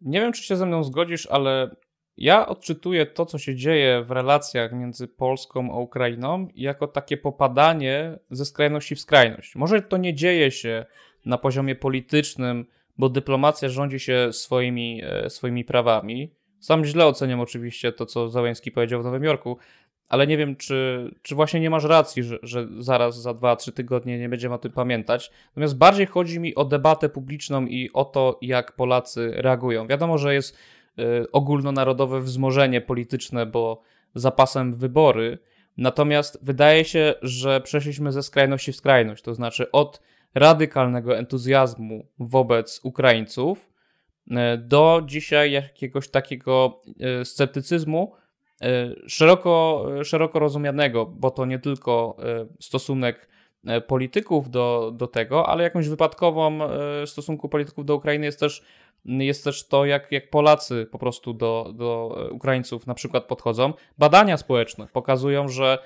[0.00, 1.76] Nie wiem, czy się ze mną zgodzisz, ale
[2.16, 8.18] ja odczytuję to, co się dzieje w relacjach między Polską a Ukrainą, jako takie popadanie
[8.30, 9.56] ze skrajności w skrajność.
[9.56, 10.86] Może to nie dzieje się
[11.26, 12.66] na poziomie politycznym,
[12.98, 16.30] bo dyplomacja rządzi się swoimi, e, swoimi prawami.
[16.60, 19.58] Sam źle oceniam oczywiście to, co Załęski powiedział w Nowym Jorku,
[20.08, 23.72] ale nie wiem, czy, czy właśnie nie masz racji, że, że zaraz za dwa, trzy
[23.72, 25.30] tygodnie nie będziemy o tym pamiętać.
[25.48, 29.86] Natomiast bardziej chodzi mi o debatę publiczną i o to, jak Polacy reagują.
[29.86, 30.58] Wiadomo, że jest
[31.32, 33.82] ogólnonarodowe wzmożenie polityczne, bo
[34.14, 35.38] zapasem wybory.
[35.76, 40.00] Natomiast wydaje się, że przeszliśmy ze skrajności w skrajność, to znaczy od
[40.34, 43.70] radykalnego entuzjazmu wobec Ukraińców
[44.58, 46.80] do dzisiaj jakiegoś takiego
[47.24, 48.12] sceptycyzmu
[49.06, 52.16] szeroko, szeroko rozumianego, bo to nie tylko
[52.60, 53.28] stosunek
[53.86, 56.58] polityków do, do tego, ale jakąś wypadkową
[57.06, 58.64] stosunku polityków do Ukrainy jest też
[59.04, 63.72] jest też to, jak, jak Polacy po prostu do, do Ukraińców na przykład podchodzą.
[63.98, 65.78] Badania społeczne pokazują, że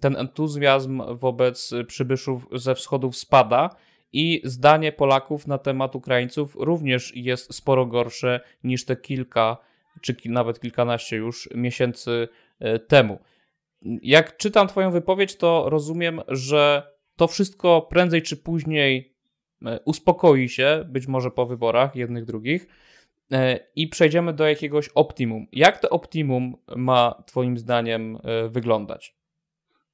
[0.00, 3.70] ten entuzjazm wobec przybyszów ze wschodów spada
[4.12, 9.56] i zdanie Polaków na temat Ukraińców również jest sporo gorsze niż te kilka
[10.00, 12.28] czy nawet kilkanaście już miesięcy
[12.60, 13.18] e, temu.
[14.02, 19.19] Jak czytam Twoją wypowiedź, to rozumiem, że to wszystko prędzej czy później E,
[19.84, 22.66] uspokoi się, być może po wyborach jednych, drugich,
[23.32, 25.46] e, i przejdziemy do jakiegoś optimum.
[25.52, 29.16] Jak to optimum ma Twoim zdaniem e, wyglądać?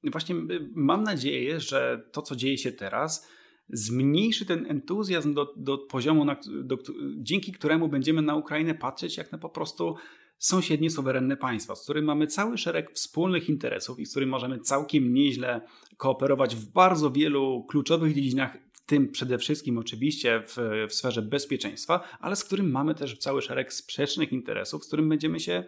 [0.05, 0.35] Właśnie
[0.75, 3.29] mam nadzieję, że to, co dzieje się teraz,
[3.69, 6.79] zmniejszy ten entuzjazm do, do poziomu, na, do,
[7.17, 9.97] dzięki któremu będziemy na Ukrainę patrzeć jak na po prostu
[10.39, 15.14] sąsiednie, suwerenne państwa, z którym mamy cały szereg wspólnych interesów i z którym możemy całkiem
[15.14, 15.61] nieźle
[15.97, 18.57] kooperować w bardzo wielu kluczowych dziedzinach
[18.87, 20.57] tym przede wszystkim oczywiście w,
[20.89, 25.41] w sferze bezpieczeństwa, ale z którym mamy też cały szereg sprzecznych interesów, z którym będziemy
[25.41, 25.64] się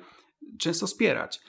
[0.58, 1.40] często spierać.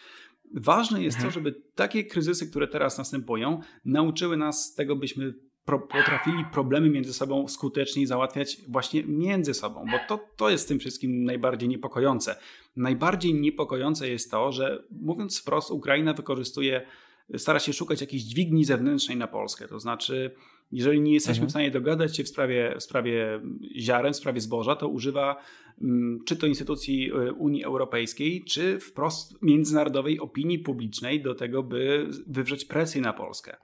[0.53, 1.33] Ważne jest mhm.
[1.33, 5.33] to, żeby takie kryzysy, które teraz następują, nauczyły nas tego, byśmy
[5.65, 10.79] pro, potrafili problemy między sobą skutecznie załatwiać właśnie między sobą, bo to, to jest tym
[10.79, 12.35] wszystkim najbardziej niepokojące.
[12.75, 16.85] Najbardziej niepokojące jest to, że mówiąc wprost, Ukraina wykorzystuje,
[17.37, 20.35] stara się szukać jakiejś dźwigni zewnętrznej na Polskę, to znaczy
[20.71, 21.47] jeżeli nie jesteśmy mhm.
[21.47, 23.41] w stanie dogadać się w sprawie, w sprawie
[23.77, 25.41] ziaren, w sprawie zboża, to używa
[25.81, 32.09] mm, czy to instytucji e, Unii Europejskiej, czy wprost międzynarodowej opinii publicznej do tego, by
[32.27, 33.57] wywrzeć presję na Polskę.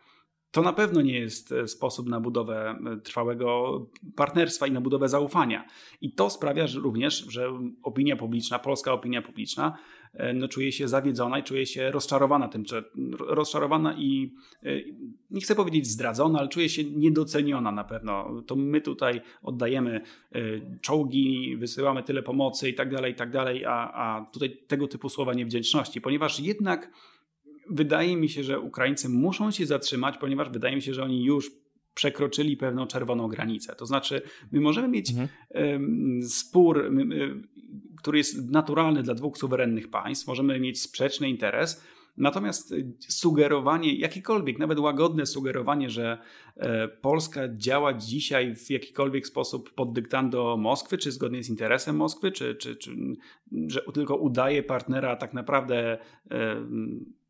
[0.52, 3.80] To na pewno nie jest e, sposób na budowę e, trwałego
[4.16, 5.68] partnerstwa i na budowę zaufania.
[6.02, 9.78] I to sprawia że również, że opinia publiczna, polska opinia publiczna,
[10.34, 12.64] no, czuje się zawiedzona i czuje się rozczarowana tym,
[13.20, 14.34] rozczarowana i
[15.32, 18.42] nie chcę powiedzieć zdradzona, ale czuje się niedoceniona na pewno.
[18.48, 20.02] To my tutaj oddajemy
[20.82, 25.10] czołgi, wysyłamy tyle pomocy i tak dalej, i tak dalej, a, a tutaj tego typu
[25.10, 26.92] słowa niewdzięczności, ponieważ jednak
[27.70, 31.52] wydaje mi się, że Ukraińcy muszą się zatrzymać, ponieważ wydaje mi się, że oni już
[31.94, 33.76] przekroczyli pewną czerwoną granicę.
[33.76, 35.30] To znaczy, my możemy mieć mhm.
[36.24, 36.92] spór,
[38.06, 41.82] który jest naturalny dla dwóch suwerennych państw, możemy mieć sprzeczny interes,
[42.18, 42.74] Natomiast
[43.08, 46.18] sugerowanie, jakiekolwiek, nawet łagodne sugerowanie, że
[46.58, 52.32] e, Polska działa dzisiaj w jakikolwiek sposób pod dyktando Moskwy, czy zgodnie z interesem Moskwy,
[52.32, 52.96] czy, czy, czy
[53.68, 55.98] że tylko udaje partnera, a tak naprawdę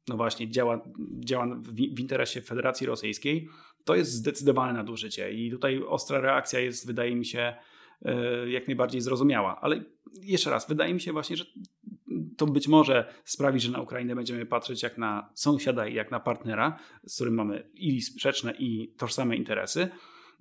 [0.07, 0.81] no właśnie działa,
[1.19, 3.47] działa w, w interesie Federacji Rosyjskiej,
[3.85, 5.31] to jest zdecydowane nadużycie.
[5.31, 7.55] I tutaj ostra reakcja jest, wydaje mi się, e,
[8.47, 9.61] jak najbardziej zrozumiała.
[9.61, 9.83] Ale
[10.21, 11.45] jeszcze raz, wydaje mi się właśnie, że
[12.37, 16.19] to być może sprawi, że na Ukrainę będziemy patrzeć jak na sąsiada i jak na
[16.19, 19.89] partnera, z którym mamy i sprzeczne, i tożsame interesy.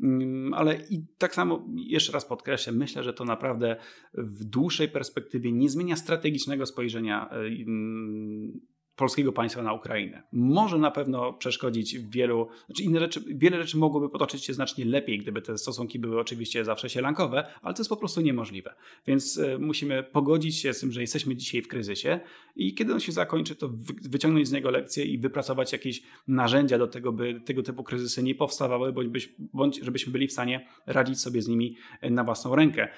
[0.01, 3.77] Mm, ale i tak samo, jeszcze raz podkreślę, myślę, że to naprawdę
[4.15, 8.61] w dłuższej perspektywie nie zmienia strategicznego spojrzenia e, mm,
[8.97, 10.23] polskiego państwa na Ukrainę.
[10.33, 15.19] Może na pewno przeszkodzić wielu, znaczy inne rzeczy, wiele rzeczy mogłoby potoczyć się znacznie lepiej,
[15.19, 18.75] gdyby te stosunki były oczywiście zawsze sielankowe, ale to jest po prostu niemożliwe.
[19.07, 22.21] Więc y, musimy pogodzić się z tym, że jesteśmy dzisiaj w kryzysie
[22.57, 23.71] i kiedy on się zakończy, to
[24.03, 28.35] wyciągnąć z niego lekcje i wypracować jakieś narzędzia do tego, by tego typu kryzysy nie
[28.35, 32.89] powstawały, bądź, bądź żebyśmy byli w stanie radzić sobie z nimi na własną rękę.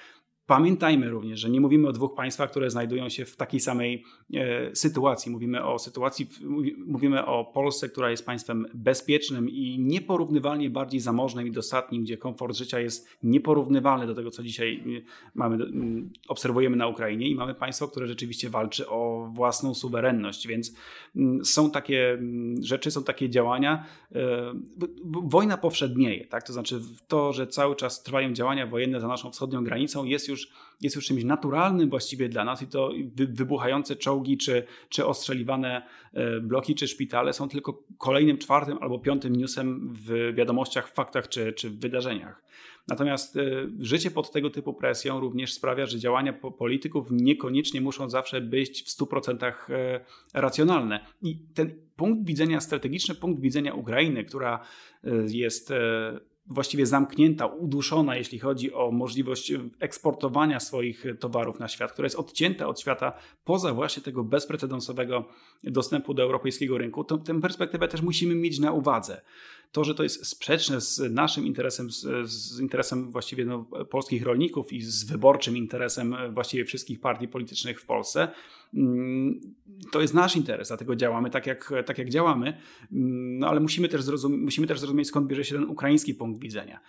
[0.47, 4.75] Pamiętajmy również, że nie mówimy o dwóch państwach, które znajdują się w takiej samej e,
[4.75, 5.31] sytuacji.
[5.31, 6.29] Mówimy o sytuacji,
[6.85, 12.55] mówimy o Polsce, która jest państwem bezpiecznym i nieporównywalnie bardziej zamożnym i dostatnim, gdzie komfort
[12.55, 14.83] życia jest nieporównywalny do tego, co dzisiaj
[15.35, 15.57] mamy,
[16.27, 20.73] obserwujemy na Ukrainie i mamy państwo, które rzeczywiście walczy o własną suwerenność, więc
[21.43, 22.19] są takie
[22.61, 23.85] rzeczy, są takie działania.
[24.15, 24.53] E,
[25.23, 26.43] wojna powszednieje, tak?
[26.43, 30.36] To znaczy to, że cały czas trwają działania wojenne za naszą wschodnią granicą jest już
[30.37, 30.47] już,
[30.81, 36.39] jest już czymś naturalnym właściwie dla nas i to wybuchające czołgi, czy, czy ostrzeliwane e,
[36.39, 41.69] bloki, czy szpitale są tylko kolejnym czwartym albo piątym newsem w wiadomościach, faktach czy, czy
[41.69, 42.43] wydarzeniach.
[42.87, 43.41] Natomiast e,
[43.79, 48.87] życie pod tego typu presją również sprawia, że działania polityków niekoniecznie muszą zawsze być w
[48.87, 49.99] 100% e,
[50.33, 51.05] racjonalne.
[51.21, 54.59] I ten punkt widzenia, strategiczny punkt widzenia Ukrainy, która
[55.27, 55.73] jest
[56.49, 62.67] właściwie zamknięta, uduszona, jeśli chodzi o możliwość eksportowania swoich towarów na świat, która jest odcięta
[62.67, 63.13] od świata
[63.45, 65.25] poza właśnie tego bezprecedensowego
[65.63, 69.21] dostępu do europejskiego rynku, to tę perspektywę też musimy mieć na uwadze.
[69.71, 74.81] To, że to jest sprzeczne z naszym interesem, z, interesem właściwie no, polskich rolników i
[74.81, 78.27] z wyborczym interesem właściwie wszystkich partii politycznych w Polsce,
[78.73, 79.39] mm,
[79.91, 82.47] to jest nasz interes, dlatego działamy tak, jak, tak jak działamy,
[82.91, 86.79] mm, no ale musimy też, musimy też zrozumieć, skąd bierze się ten ukraiński punkt widzenia.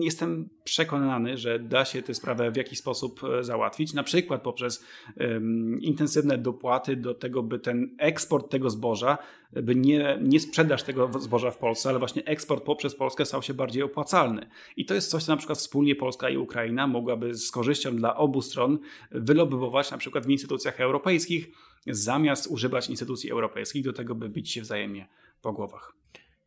[0.00, 4.84] Jestem przekonany, że da się tę sprawę w jakiś sposób e, załatwić, na przykład poprzez
[5.16, 9.18] um, intensywne dopłaty do tego, by ten eksport tego zboża,
[9.62, 13.54] by nie, nie sprzedaż tego zboża w Polsce, ale właśnie eksport poprzez Polskę stał się
[13.54, 14.46] bardziej opłacalny.
[14.76, 18.16] I to jest coś, co na przykład wspólnie Polska i Ukraina mogłaby z korzyścią dla
[18.16, 18.78] obu stron
[19.10, 21.48] wylobować na przykład w instytucjach europejskich,
[21.86, 25.08] zamiast używać instytucji europejskich do tego, by bić się wzajemnie
[25.42, 25.92] po głowach.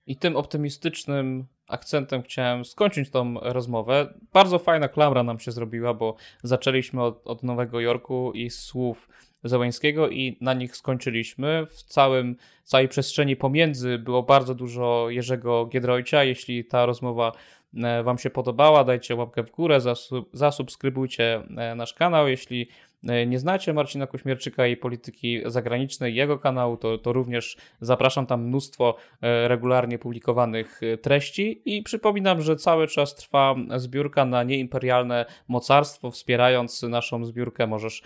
[0.08, 4.14] I tym optymistycznym akcentem chciałem skończyć tą rozmowę.
[4.34, 9.10] Bardzo fajna klamra nam się zrobiła, bo zaczęliśmy od, od Nowego Jorku i słów
[9.44, 11.68] Zełańskiego i na nich skończyliśmy.
[11.70, 16.24] W całym, całej przestrzeni pomiędzy było bardzo dużo Jerzego Giedroycia.
[16.24, 17.32] Jeśli ta rozmowa
[17.84, 19.80] e, Wam się podobała, dajcie łapkę w górę,
[20.34, 22.28] zasubskrybujcie e, nasz kanał.
[22.28, 22.68] Jeśli
[23.08, 28.44] E, nie znacie Marcina Kuśmierczyka i polityki zagranicznej, jego kanału, to, to również zapraszam tam
[28.44, 36.12] mnóstwo regularnie publikowanych treści i przypominam, że cały czas trwa zbiórka na nieimperialne mocarstwo.
[36.12, 38.02] Wspierając naszą zbiórkę możesz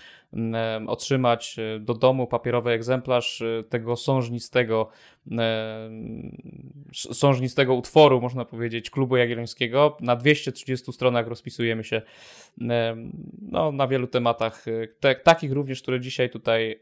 [0.87, 4.89] otrzymać do domu papierowy egzemplarz tego sążnistego
[6.93, 9.97] sążnistego utworu, można powiedzieć, Klubu Jagiellońskiego.
[10.01, 12.01] Na 230 stronach rozpisujemy się
[13.41, 14.65] no, na wielu tematach,
[14.99, 16.79] te, takich również, które dzisiaj tutaj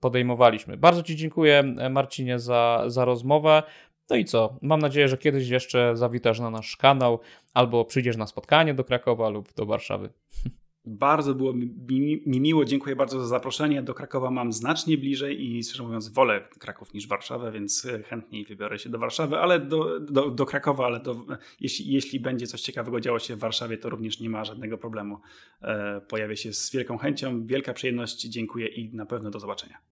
[0.00, 0.76] podejmowaliśmy.
[0.76, 3.62] Bardzo Ci dziękuję, Marcinie, za, za rozmowę.
[4.10, 4.58] No i co?
[4.62, 7.20] Mam nadzieję, że kiedyś jeszcze zawitasz na nasz kanał
[7.54, 10.08] albo przyjdziesz na spotkanie do Krakowa lub do Warszawy.
[10.86, 11.74] Bardzo było mi,
[12.26, 13.82] mi, miło, dziękuję bardzo za zaproszenie.
[13.82, 18.78] Do Krakowa mam znacznie bliżej i szczerze mówiąc wolę Kraków niż Warszawę, więc chętniej wybiorę
[18.78, 21.26] się do Warszawy, ale do, do, do Krakowa, ale do,
[21.60, 25.20] jeśli, jeśli będzie coś ciekawego działo się w Warszawie, to również nie ma żadnego problemu.
[25.62, 29.93] E, pojawię się z wielką chęcią, wielka przyjemność, dziękuję i na pewno do zobaczenia.